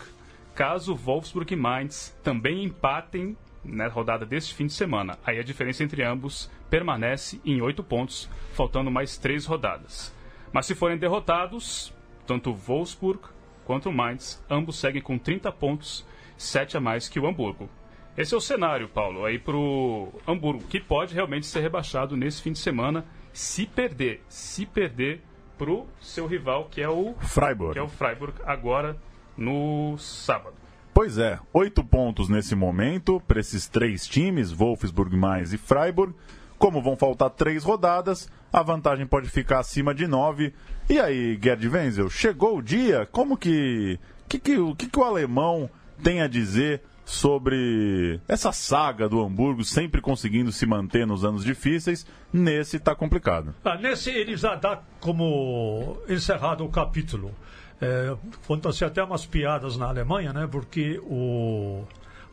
caso 0.55 0.95
Wolfsburg 0.95 1.53
e 1.53 1.57
Mainz 1.57 2.17
também 2.23 2.65
empatem 2.65 3.37
na 3.65 3.89
rodada 3.89 4.25
deste 4.25 4.55
fim 4.55 4.67
de 4.67 4.73
semana. 4.73 5.19
Aí 5.25 5.39
a 5.39 5.43
diferença 5.43 5.83
entre 5.83 6.03
ambos 6.03 6.51
permanece 6.71 7.41
em 7.45 7.61
oito 7.61 7.83
pontos, 7.83 8.29
faltando 8.53 8.91
mais 8.91 9.17
três 9.19 9.45
rodadas. 9.47 10.15
Mas 10.53 10.67
se 10.67 10.75
forem 10.75 10.97
derrotados, 10.97 11.93
tanto 12.27 12.53
Wolfsburg 12.53 13.21
quanto 13.65 13.91
o 13.91 13.93
Mainz, 13.93 14.43
ambos 14.49 14.79
seguem 14.79 15.03
com 15.03 15.19
30 15.19 15.53
pontos, 15.53 16.07
7 16.37 16.77
a 16.77 16.81
mais 16.81 17.09
que 17.09 17.21
o 17.21 17.27
Hamburgo. 17.27 17.69
Esse 18.17 18.35
é 18.35 18.37
o 18.37 18.41
cenário, 18.41 18.89
Paulo, 18.89 19.25
aí 19.25 19.39
para 19.39 19.57
o 19.57 20.13
Hamburgo, 20.27 20.65
que 20.65 20.81
pode 20.81 21.15
realmente 21.15 21.47
ser 21.47 21.61
rebaixado 21.61 22.17
nesse 22.17 22.43
fim 22.43 22.53
de 22.53 22.59
semana, 22.59 23.05
se 23.33 23.67
perder, 23.67 24.23
se 24.29 24.67
perder 24.67 25.23
para 25.57 25.71
o 25.71 25.87
seu 26.01 26.27
rival, 26.27 26.65
que 26.71 26.81
é 26.81 26.89
o 26.89 27.15
Freiburg. 27.21 27.75
Que 27.75 27.79
é 27.79 27.83
o 27.83 27.89
Freiburg 27.89 28.41
agora 28.45 28.97
no 29.37 29.97
sábado. 29.99 30.57
Pois 31.01 31.17
é, 31.17 31.39
oito 31.55 31.85
pontos 31.85 32.29
nesse 32.29 32.57
momento 32.57 33.21
para 33.21 33.39
esses 33.39 33.69
três 33.69 34.05
times, 34.05 34.51
Wolfsburg, 34.51 35.17
Mainz 35.17 35.53
e 35.53 35.57
Freiburg. 35.57 36.13
Como 36.59 36.83
vão 36.83 36.97
faltar 36.97 37.31
três 37.31 37.63
rodadas, 37.63 38.29
a 38.53 38.65
vantagem 38.65 39.07
pode 39.07 39.29
ficar 39.29 39.61
acima 39.61 39.95
de 39.95 40.09
nove. 40.09 40.53
E 40.91 40.99
aí, 40.99 41.39
Gerd 41.41 41.69
Wenzel, 41.69 42.11
chegou 42.11 42.59
o 42.59 42.63
dia? 42.63 43.07
Como 43.13 43.37
que. 43.37 43.97
O 44.25 44.29
que, 44.29 44.41
que, 44.41 44.75
que, 44.75 44.89
que 44.89 44.99
o 44.99 45.05
alemão 45.05 45.71
tem 46.03 46.21
a 46.21 46.27
dizer 46.27 46.83
sobre 47.05 48.21
essa 48.27 48.51
saga 48.51 49.09
do 49.09 49.23
Hamburgo 49.23 49.65
sempre 49.65 50.01
conseguindo 50.01 50.51
se 50.51 50.67
manter 50.67 51.07
nos 51.07 51.25
anos 51.25 51.45
difíceis. 51.45 52.05
Nesse 52.33 52.77
está 52.77 52.93
complicado. 52.93 53.55
Ah, 53.65 53.77
nesse 53.77 54.11
ele 54.11 54.37
já 54.37 54.57
dá 54.57 54.83
como 55.01 55.97
encerrado 56.09 56.65
o 56.65 56.69
capítulo. 56.69 57.33
É, 57.81 58.17
Contam-se 58.47 58.85
até 58.85 59.03
umas 59.03 59.25
piadas 59.25 59.77
na 59.77 59.87
Alemanha, 59.87 60.33
né? 60.33 60.49
Porque 60.51 61.01
o 61.05 61.85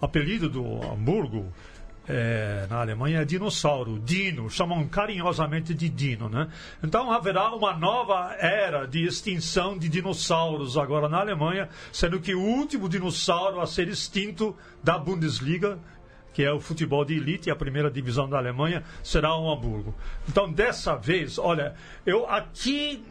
apelido 0.01 0.49
do 0.49 0.83
Hamburgo 0.83 1.51
é, 2.07 2.67
na 2.69 2.81
Alemanha 2.81 3.21
é 3.21 3.25
dinossauro, 3.25 3.99
Dino, 3.99 4.49
chamam 4.49 4.87
carinhosamente 4.87 5.73
de 5.73 5.89
Dino, 5.89 6.29
né? 6.29 6.47
Então 6.83 7.11
haverá 7.11 7.53
uma 7.53 7.75
nova 7.75 8.35
era 8.39 8.85
de 8.85 9.05
extinção 9.05 9.77
de 9.77 9.89
dinossauros 9.89 10.77
agora 10.77 11.09
na 11.09 11.19
Alemanha, 11.19 11.69
sendo 11.91 12.19
que 12.19 12.35
o 12.35 12.41
último 12.41 12.87
dinossauro 12.87 13.59
a 13.59 13.67
ser 13.67 13.87
extinto 13.87 14.55
da 14.83 14.97
Bundesliga, 14.97 15.79
que 16.33 16.43
é 16.43 16.51
o 16.51 16.59
futebol 16.59 17.05
de 17.05 17.15
elite, 17.15 17.49
a 17.49 17.55
primeira 17.55 17.89
divisão 17.89 18.29
da 18.29 18.37
Alemanha, 18.37 18.83
será 19.01 19.35
o 19.35 19.49
Hamburgo. 19.49 19.95
Então 20.29 20.51
dessa 20.51 20.95
vez, 20.95 21.39
olha, 21.39 21.73
eu 22.05 22.29
aqui 22.29 23.03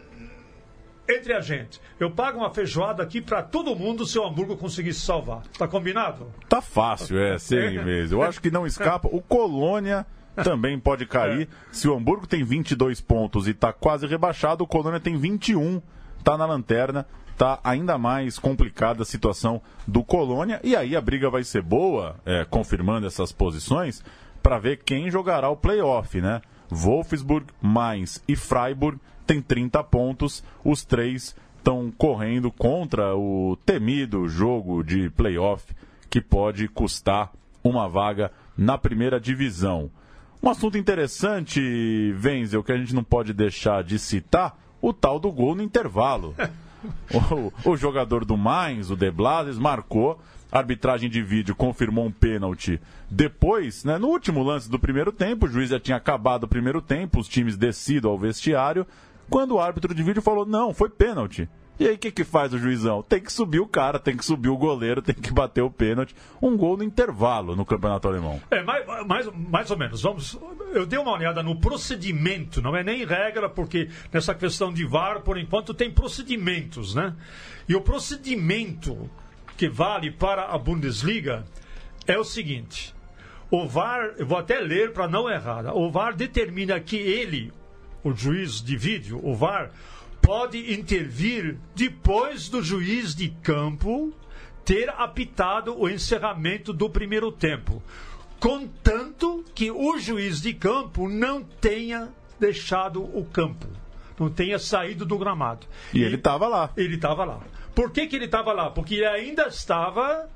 entre 1.08 1.32
a 1.32 1.40
gente. 1.40 1.80
Eu 1.98 2.10
pago 2.10 2.38
uma 2.38 2.50
feijoada 2.50 3.02
aqui 3.02 3.20
para 3.20 3.42
todo 3.42 3.76
mundo 3.76 4.06
se 4.06 4.18
o 4.18 4.24
Hamburgo 4.24 4.56
conseguir 4.56 4.94
se 4.94 5.00
salvar. 5.00 5.42
Tá 5.58 5.68
combinado? 5.68 6.26
Tá 6.48 6.60
fácil, 6.60 7.18
é, 7.18 7.38
sem 7.38 7.82
vezes. 7.82 8.12
Eu 8.12 8.22
acho 8.22 8.40
que 8.40 8.50
não 8.50 8.66
escapa. 8.66 9.08
O 9.10 9.20
Colônia 9.20 10.06
também 10.42 10.78
pode 10.78 11.06
cair. 11.06 11.48
Se 11.70 11.88
o 11.88 11.94
Hamburgo 11.94 12.26
tem 12.26 12.42
22 12.42 13.00
pontos 13.00 13.46
e 13.46 13.50
está 13.50 13.72
quase 13.72 14.06
rebaixado, 14.06 14.64
o 14.64 14.66
Colônia 14.66 14.98
tem 14.98 15.16
21, 15.16 15.80
está 16.18 16.36
na 16.36 16.46
lanterna. 16.46 17.06
Tá 17.36 17.58
ainda 17.64 17.98
mais 17.98 18.38
complicada 18.38 19.02
a 19.02 19.06
situação 19.06 19.60
do 19.86 20.04
Colônia. 20.04 20.60
E 20.62 20.76
aí 20.76 20.94
a 20.94 21.00
briga 21.00 21.28
vai 21.28 21.42
ser 21.42 21.62
boa, 21.62 22.16
é, 22.24 22.44
confirmando 22.44 23.08
essas 23.08 23.32
posições, 23.32 24.04
para 24.40 24.58
ver 24.58 24.82
quem 24.84 25.10
jogará 25.10 25.48
o 25.48 25.56
playoff, 25.56 26.20
né? 26.20 26.40
Wolfsburg, 26.70 27.46
Mainz 27.60 28.22
e 28.26 28.36
Freiburg 28.36 28.98
tem 29.26 29.40
30 29.40 29.82
pontos. 29.84 30.42
Os 30.64 30.84
três 30.84 31.34
estão 31.58 31.92
correndo 31.96 32.50
contra 32.50 33.16
o 33.16 33.56
temido 33.64 34.28
jogo 34.28 34.82
de 34.82 35.08
playoff 35.10 35.74
que 36.10 36.20
pode 36.20 36.68
custar 36.68 37.32
uma 37.62 37.88
vaga 37.88 38.30
na 38.56 38.76
primeira 38.76 39.18
divisão. 39.18 39.90
Um 40.42 40.50
assunto 40.50 40.76
interessante, 40.76 42.14
Wenzel, 42.22 42.62
que 42.62 42.72
a 42.72 42.76
gente 42.76 42.94
não 42.94 43.02
pode 43.02 43.32
deixar 43.32 43.82
de 43.82 43.98
citar, 43.98 44.58
o 44.80 44.92
tal 44.92 45.18
do 45.18 45.32
gol 45.32 45.54
no 45.54 45.62
intervalo. 45.62 46.34
o, 47.64 47.70
o, 47.70 47.76
jogador 47.76 48.26
do 48.26 48.36
Mainz, 48.36 48.90
o 48.90 48.96
De 48.96 49.10
Blases, 49.10 49.58
marcou, 49.58 50.20
a 50.54 50.58
arbitragem 50.58 51.10
de 51.10 51.20
vídeo 51.20 51.56
confirmou 51.56 52.06
um 52.06 52.12
pênalti. 52.12 52.80
Depois, 53.10 53.82
né, 53.82 53.98
no 53.98 54.06
último 54.06 54.40
lance 54.40 54.70
do 54.70 54.78
primeiro 54.78 55.10
tempo, 55.10 55.46
o 55.46 55.48
juiz 55.48 55.70
já 55.70 55.80
tinha 55.80 55.96
acabado 55.96 56.44
o 56.44 56.48
primeiro 56.48 56.80
tempo, 56.80 57.18
os 57.18 57.26
times 57.26 57.56
descido 57.56 58.08
ao 58.08 58.16
vestiário, 58.16 58.86
quando 59.28 59.56
o 59.56 59.60
árbitro 59.60 59.92
de 59.92 60.00
vídeo 60.00 60.22
falou, 60.22 60.46
não, 60.46 60.72
foi 60.72 60.88
pênalti. 60.88 61.48
E 61.76 61.88
aí 61.88 61.96
o 61.96 61.98
que, 61.98 62.12
que 62.12 62.22
faz 62.22 62.54
o 62.54 62.58
juizão? 62.58 63.02
Tem 63.02 63.20
que 63.20 63.32
subir 63.32 63.58
o 63.58 63.66
cara, 63.66 63.98
tem 63.98 64.16
que 64.16 64.24
subir 64.24 64.48
o 64.48 64.56
goleiro, 64.56 65.02
tem 65.02 65.16
que 65.16 65.32
bater 65.32 65.60
o 65.60 65.68
pênalti. 65.68 66.14
Um 66.40 66.56
gol 66.56 66.76
no 66.76 66.84
intervalo 66.84 67.56
no 67.56 67.64
campeonato 67.64 68.06
alemão. 68.06 68.40
É, 68.48 68.62
mais, 68.62 68.86
mais, 69.04 69.28
mais 69.34 69.70
ou 69.72 69.76
menos. 69.76 70.02
Vamos, 70.02 70.38
eu 70.72 70.86
dei 70.86 71.00
uma 71.00 71.10
olhada 71.10 71.42
no 71.42 71.58
procedimento, 71.58 72.62
não 72.62 72.76
é 72.76 72.84
nem 72.84 73.04
regra, 73.04 73.48
porque 73.48 73.88
nessa 74.12 74.32
questão 74.36 74.72
de 74.72 74.84
VAR, 74.84 75.22
por 75.22 75.36
enquanto, 75.36 75.74
tem 75.74 75.90
procedimentos, 75.90 76.94
né? 76.94 77.12
E 77.68 77.74
o 77.74 77.80
procedimento 77.80 79.10
que 79.56 79.68
vale 79.68 80.10
para 80.10 80.46
a 80.46 80.58
Bundesliga 80.58 81.44
é 82.06 82.18
o 82.18 82.24
seguinte: 82.24 82.94
o 83.50 83.66
VAR, 83.66 84.14
eu 84.18 84.26
vou 84.26 84.38
até 84.38 84.58
ler 84.60 84.92
para 84.92 85.08
não 85.08 85.28
errar, 85.28 85.74
o 85.74 85.90
VAR 85.90 86.14
determina 86.14 86.80
que 86.80 86.96
ele, 86.96 87.52
o 88.02 88.12
juiz 88.12 88.62
de 88.62 88.76
vídeo, 88.76 89.20
o 89.22 89.34
VAR, 89.34 89.70
pode 90.20 90.72
intervir 90.72 91.56
depois 91.74 92.48
do 92.48 92.62
juiz 92.62 93.14
de 93.14 93.28
campo 93.42 94.12
ter 94.64 94.88
apitado 94.88 95.78
o 95.78 95.88
encerramento 95.88 96.72
do 96.72 96.88
primeiro 96.88 97.30
tempo, 97.30 97.82
contanto 98.40 99.44
que 99.54 99.70
o 99.70 99.98
juiz 99.98 100.40
de 100.40 100.54
campo 100.54 101.08
não 101.08 101.42
tenha 101.42 102.08
deixado 102.40 103.02
o 103.02 103.24
campo, 103.26 103.66
não 104.18 104.30
tenha 104.30 104.58
saído 104.58 105.04
do 105.04 105.18
gramado. 105.18 105.66
E, 105.92 105.98
e 105.98 106.02
ele 106.02 106.16
estava 106.16 106.48
lá. 106.48 106.70
Ele 106.76 106.94
estava 106.94 107.24
lá. 107.24 107.40
Por 107.74 107.90
que, 107.90 108.06
que 108.06 108.16
ele 108.16 108.26
estava 108.26 108.52
lá? 108.52 108.70
Porque 108.70 108.94
ele 108.94 109.06
ainda 109.06 109.48
estava 109.48 110.28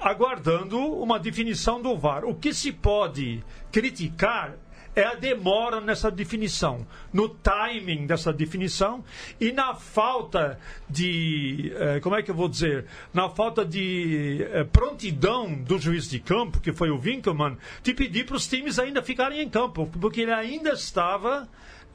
aguardando 0.00 0.78
uma 0.78 1.18
definição 1.18 1.80
do 1.80 1.96
VAR. 1.96 2.24
O 2.24 2.34
que 2.34 2.52
se 2.52 2.72
pode 2.72 3.42
criticar 3.70 4.56
é 4.94 5.04
a 5.04 5.14
demora 5.14 5.80
nessa 5.80 6.10
definição, 6.10 6.86
no 7.12 7.28
timing 7.28 8.06
dessa 8.06 8.32
definição 8.32 9.04
e 9.40 9.52
na 9.52 9.74
falta 9.74 10.58
de, 10.88 11.72
eh, 11.76 12.00
como 12.00 12.16
é 12.16 12.22
que 12.22 12.30
eu 12.30 12.34
vou 12.34 12.48
dizer, 12.48 12.86
na 13.14 13.28
falta 13.28 13.64
de 13.64 14.44
eh, 14.50 14.64
prontidão 14.64 15.52
do 15.54 15.78
juiz 15.78 16.08
de 16.08 16.18
campo, 16.18 16.60
que 16.60 16.72
foi 16.72 16.90
o 16.90 16.98
Winkelmann, 16.98 17.56
de 17.82 17.94
pedir 17.94 18.26
para 18.26 18.36
os 18.36 18.48
times 18.48 18.78
ainda 18.78 19.00
ficarem 19.00 19.40
em 19.40 19.48
campo, 19.48 19.88
porque 20.00 20.22
ele 20.22 20.32
ainda 20.32 20.70
estava, 20.70 21.48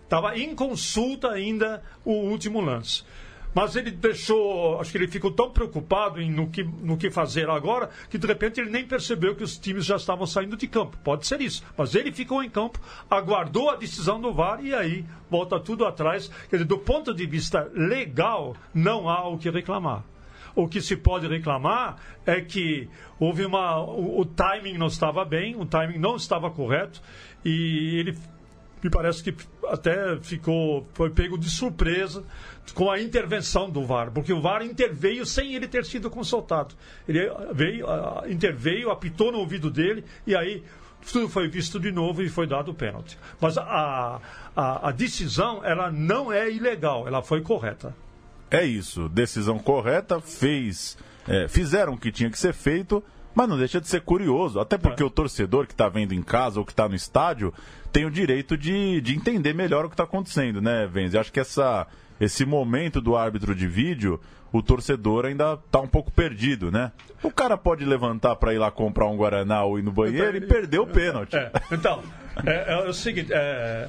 estava 0.04 0.38
em 0.38 0.56
consulta 0.56 1.32
ainda 1.32 1.84
o 2.06 2.14
último 2.14 2.62
lance. 2.62 3.04
Mas 3.56 3.74
ele 3.78 3.90
deixou, 3.90 4.82
acho 4.82 4.92
que 4.92 4.98
ele 4.98 5.08
ficou 5.08 5.32
tão 5.32 5.50
preocupado 5.50 6.22
em 6.22 6.30
no 6.30 6.50
que, 6.50 6.62
no 6.62 6.98
que 6.98 7.10
fazer 7.10 7.50
agora, 7.50 7.90
que 8.10 8.18
de 8.18 8.28
repente 8.28 8.60
ele 8.60 8.70
nem 8.70 8.86
percebeu 8.86 9.34
que 9.34 9.46
os 9.46 9.58
times 9.58 9.86
já 9.86 9.96
estavam 9.96 10.28
saindo 10.28 10.58
de 10.58 10.68
campo. 10.68 10.98
Pode 11.02 11.26
ser 11.26 11.40
isso. 11.40 11.64
Mas 11.78 11.96
ele 11.96 12.12
ficou 12.12 12.44
em 12.44 12.50
campo, 12.50 12.78
aguardou 13.10 13.70
a 13.70 13.78
decisão 13.78 14.20
do 14.20 14.34
VAR 14.34 14.60
e 14.62 14.76
aí 14.76 15.06
volta 15.32 15.58
tudo 15.58 15.86
atrás. 15.86 16.28
Quer 16.50 16.58
dizer, 16.58 16.68
do 16.68 16.78
ponto 16.78 17.14
de 17.14 17.26
vista 17.26 17.72
legal, 17.74 18.58
não 18.74 19.08
há 19.08 19.26
o 19.26 19.38
que 19.38 19.50
reclamar. 19.50 20.04
O 20.54 20.68
que 20.68 20.82
se 20.82 20.98
pode 20.98 21.26
reclamar 21.26 21.96
é 22.26 22.42
que 22.42 22.90
houve 23.18 23.46
uma. 23.46 23.80
O, 23.80 24.20
o 24.20 24.26
timing 24.26 24.78
não 24.78 24.88
estava 24.88 25.24
bem, 25.24 25.56
o 25.56 25.66
timing 25.66 25.98
não 25.98 26.18
estava 26.18 26.50
correto, 26.50 27.02
e 27.44 28.00
ele 28.00 28.18
me 28.86 28.92
parece 28.92 29.24
que 29.24 29.36
até 29.68 30.16
ficou, 30.22 30.88
foi 30.94 31.10
pego 31.10 31.40
de 31.40 31.50
surpresa 31.50 32.24
com 32.76 32.92
a 32.92 33.02
intervenção 33.02 33.68
do 33.68 33.84
VAR, 33.84 34.12
porque 34.12 34.32
o 34.32 34.40
VAR 34.40 34.64
interveio 34.64 35.26
sem 35.26 35.56
ele 35.56 35.68
ter 35.68 35.84
sido 35.86 36.08
consultado. 36.08 36.76
Ele 37.08 37.28
veio, 37.52 37.88
interveio, 38.28 38.92
apitou 38.92 39.32
no 39.32 39.40
ouvido 39.40 39.72
dele 39.72 40.04
e 40.28 40.36
aí 40.36 40.64
tudo 41.12 41.28
foi 41.28 41.48
visto 41.48 41.80
de 41.80 41.92
novo 41.92 42.22
e 42.22 42.30
foi 42.30 42.46
dado 42.46 42.70
o 42.70 42.74
pênalti. 42.76 43.18
Mas 43.42 43.58
a, 43.58 44.22
a, 44.56 44.90
a 44.90 44.92
decisão, 44.92 45.66
ela 45.66 45.92
não 45.92 46.32
é 46.32 46.52
ilegal, 46.52 47.08
ela 47.08 47.24
foi 47.24 47.42
correta. 47.42 47.96
É 48.52 48.64
isso, 48.64 49.10
decisão 49.10 49.58
correta, 49.58 50.22
fez, 50.22 50.96
é, 51.28 51.48
fizeram 51.48 51.94
o 51.94 51.98
que 51.98 52.12
tinha 52.12 52.30
que 52.30 52.38
ser 52.38 52.54
feito, 52.54 53.04
mas 53.34 53.50
não 53.50 53.58
deixa 53.58 53.82
de 53.82 53.88
ser 53.88 54.02
curioso, 54.02 54.60
até 54.60 54.78
porque 54.78 55.02
é. 55.02 55.06
o 55.06 55.10
torcedor 55.10 55.66
que 55.66 55.74
está 55.74 55.90
vendo 55.90 56.14
em 56.14 56.22
casa 56.22 56.60
ou 56.60 56.66
que 56.66 56.72
está 56.72 56.88
no 56.88 56.96
estádio 56.96 57.52
tem 57.96 58.04
o 58.04 58.12
direito 58.12 58.58
de, 58.58 59.00
de 59.00 59.16
entender 59.16 59.54
melhor 59.54 59.86
o 59.86 59.88
que 59.88 59.94
está 59.94 60.04
acontecendo, 60.04 60.62
né, 60.62 60.86
Venz? 60.86 61.16
Acho 61.16 61.32
que 61.32 61.40
essa, 61.40 61.88
esse 62.20 62.46
momento 62.46 63.00
do 63.00 63.16
árbitro 63.16 63.56
de 63.56 63.66
vídeo, 63.66 64.20
o 64.52 64.62
torcedor 64.62 65.26
ainda 65.26 65.54
está 65.54 65.80
um 65.80 65.88
pouco 65.88 66.12
perdido, 66.12 66.70
né? 66.70 66.92
O 67.24 67.32
cara 67.32 67.56
pode 67.56 67.86
levantar 67.86 68.36
para 68.36 68.54
ir 68.54 68.58
lá 68.58 68.70
comprar 68.70 69.06
um 69.06 69.16
Guaraná 69.16 69.64
ou 69.64 69.80
ir 69.80 69.82
no 69.82 69.94
banheiro 69.94 70.36
então, 70.36 70.46
e 70.46 70.52
perder 70.52 70.80
o 70.80 70.86
pênalti. 70.86 71.38
É, 71.38 71.50
então, 71.72 72.04
é, 72.46 72.74
é, 72.74 72.78
o 72.80 72.92
seguinte, 72.92 73.32
é, 73.32 73.88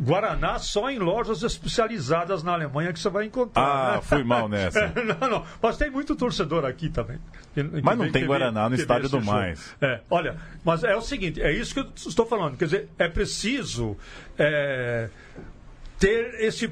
Guaraná 0.00 0.58
só 0.58 0.90
em 0.90 0.98
lojas 0.98 1.42
especializadas 1.42 2.42
na 2.42 2.52
Alemanha 2.52 2.92
que 2.92 2.98
você 2.98 3.08
vai 3.08 3.26
encontrar. 3.26 3.62
Ah, 3.62 3.96
né? 3.96 4.02
fui 4.02 4.24
mal 4.24 4.48
nessa. 4.50 4.92
não, 5.20 5.28
não. 5.28 5.44
Mas 5.60 5.76
tem 5.76 5.90
muito 5.90 6.14
torcedor 6.14 6.64
aqui 6.64 6.88
também. 6.88 7.18
Que, 7.54 7.62
mas 7.62 7.98
não 7.98 8.10
tem 8.10 8.26
Guaraná 8.26 8.68
no 8.68 8.74
estádio 8.74 9.08
do 9.08 9.20
Mais. 9.20 9.74
É, 9.80 10.00
olha, 10.10 10.36
mas 10.64 10.84
é 10.84 10.94
o 10.94 11.02
seguinte, 11.02 11.40
é 11.40 11.52
isso 11.52 11.74
que 11.74 11.80
eu 11.80 11.88
estou 11.94 12.26
falando. 12.26 12.56
Quer 12.56 12.64
dizer, 12.66 12.88
é 12.98 13.08
preciso. 13.08 13.96
É, 14.38 15.08
ter 15.98 16.34
esse, 16.40 16.70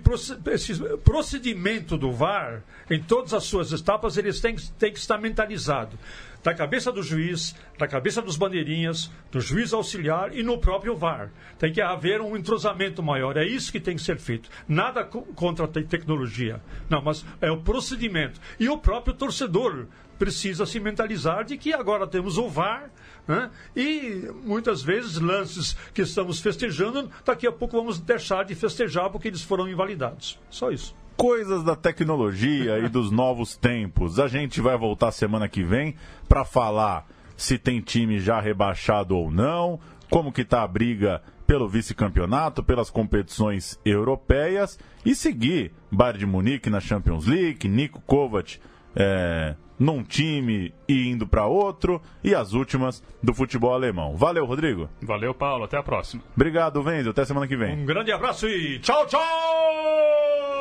esse 0.52 0.74
procedimento 0.98 1.98
do 1.98 2.12
VAR 2.12 2.62
em 2.90 3.02
todas 3.02 3.34
as 3.34 3.44
suas 3.44 3.72
etapas, 3.72 4.16
eles 4.16 4.40
têm, 4.40 4.56
têm 4.78 4.92
que 4.92 4.98
estar 4.98 5.18
mentalizados 5.18 5.98
da 6.46 6.54
cabeça 6.54 6.92
do 6.92 7.02
juiz, 7.02 7.56
da 7.76 7.88
cabeça 7.88 8.22
dos 8.22 8.36
bandeirinhas, 8.36 9.10
do 9.32 9.40
juiz 9.40 9.72
auxiliar 9.72 10.32
e 10.32 10.44
no 10.44 10.58
próprio 10.58 10.94
VAR. 10.94 11.28
Tem 11.58 11.72
que 11.72 11.80
haver 11.80 12.20
um 12.20 12.36
entrosamento 12.36 13.02
maior. 13.02 13.36
É 13.36 13.44
isso 13.44 13.72
que 13.72 13.80
tem 13.80 13.96
que 13.96 14.02
ser 14.02 14.16
feito. 14.16 14.48
Nada 14.68 15.02
contra 15.02 15.64
a 15.64 15.68
tecnologia. 15.68 16.62
Não, 16.88 17.02
mas 17.02 17.26
é 17.40 17.50
o 17.50 17.60
procedimento. 17.60 18.40
E 18.60 18.68
o 18.68 18.78
próprio 18.78 19.12
torcedor 19.12 19.88
precisa 20.16 20.64
se 20.64 20.78
mentalizar 20.78 21.44
de 21.44 21.56
que 21.56 21.74
agora 21.74 22.06
temos 22.06 22.38
o 22.38 22.48
VAR. 22.48 22.90
Né? 23.26 23.50
E 23.74 24.30
muitas 24.44 24.82
vezes 24.82 25.18
lances 25.18 25.76
que 25.92 26.02
estamos 26.02 26.40
festejando, 26.40 27.10
daqui 27.24 27.46
a 27.46 27.52
pouco 27.52 27.76
vamos 27.76 27.98
deixar 27.98 28.44
de 28.44 28.54
festejar 28.54 29.10
porque 29.10 29.28
eles 29.28 29.42
foram 29.42 29.68
invalidados. 29.68 30.38
Só 30.48 30.70
isso 30.70 30.94
coisas 31.16 31.64
da 31.64 31.74
tecnologia 31.74 32.78
e 32.78 32.88
dos 32.88 33.10
novos 33.10 33.56
tempos. 33.56 34.20
A 34.20 34.28
gente 34.28 34.60
vai 34.60 34.76
voltar 34.76 35.10
semana 35.10 35.48
que 35.48 35.62
vem 35.62 35.94
para 36.28 36.44
falar 36.44 37.06
se 37.36 37.58
tem 37.58 37.80
time 37.80 38.18
já 38.18 38.40
rebaixado 38.40 39.16
ou 39.16 39.30
não, 39.30 39.80
como 40.10 40.32
que 40.32 40.44
tá 40.44 40.62
a 40.62 40.66
briga 40.66 41.22
pelo 41.46 41.68
vice-campeonato, 41.68 42.62
pelas 42.62 42.90
competições 42.90 43.78
europeias 43.84 44.78
e 45.04 45.14
seguir 45.14 45.72
Bayern 45.90 46.18
de 46.18 46.26
Munique 46.26 46.68
na 46.68 46.80
Champions 46.80 47.26
League, 47.26 47.68
Nico 47.68 48.00
Kovac 48.00 48.58
é, 48.94 49.54
num 49.78 50.02
time 50.02 50.72
e 50.88 51.08
indo 51.08 51.26
para 51.26 51.46
outro 51.46 52.00
e 52.22 52.34
as 52.34 52.52
últimas 52.52 53.02
do 53.22 53.34
futebol 53.34 53.74
alemão. 53.74 54.16
Valeu, 54.16 54.44
Rodrigo. 54.44 54.88
Valeu, 55.02 55.34
Paulo. 55.34 55.64
Até 55.64 55.76
a 55.76 55.82
próxima. 55.82 56.22
Obrigado, 56.34 56.82
Vendo. 56.82 57.10
Até 57.10 57.24
semana 57.24 57.46
que 57.46 57.56
vem. 57.56 57.74
Um 57.76 57.86
grande 57.86 58.12
abraço 58.12 58.48
e 58.48 58.78
tchau, 58.78 59.06
tchau! 59.06 60.55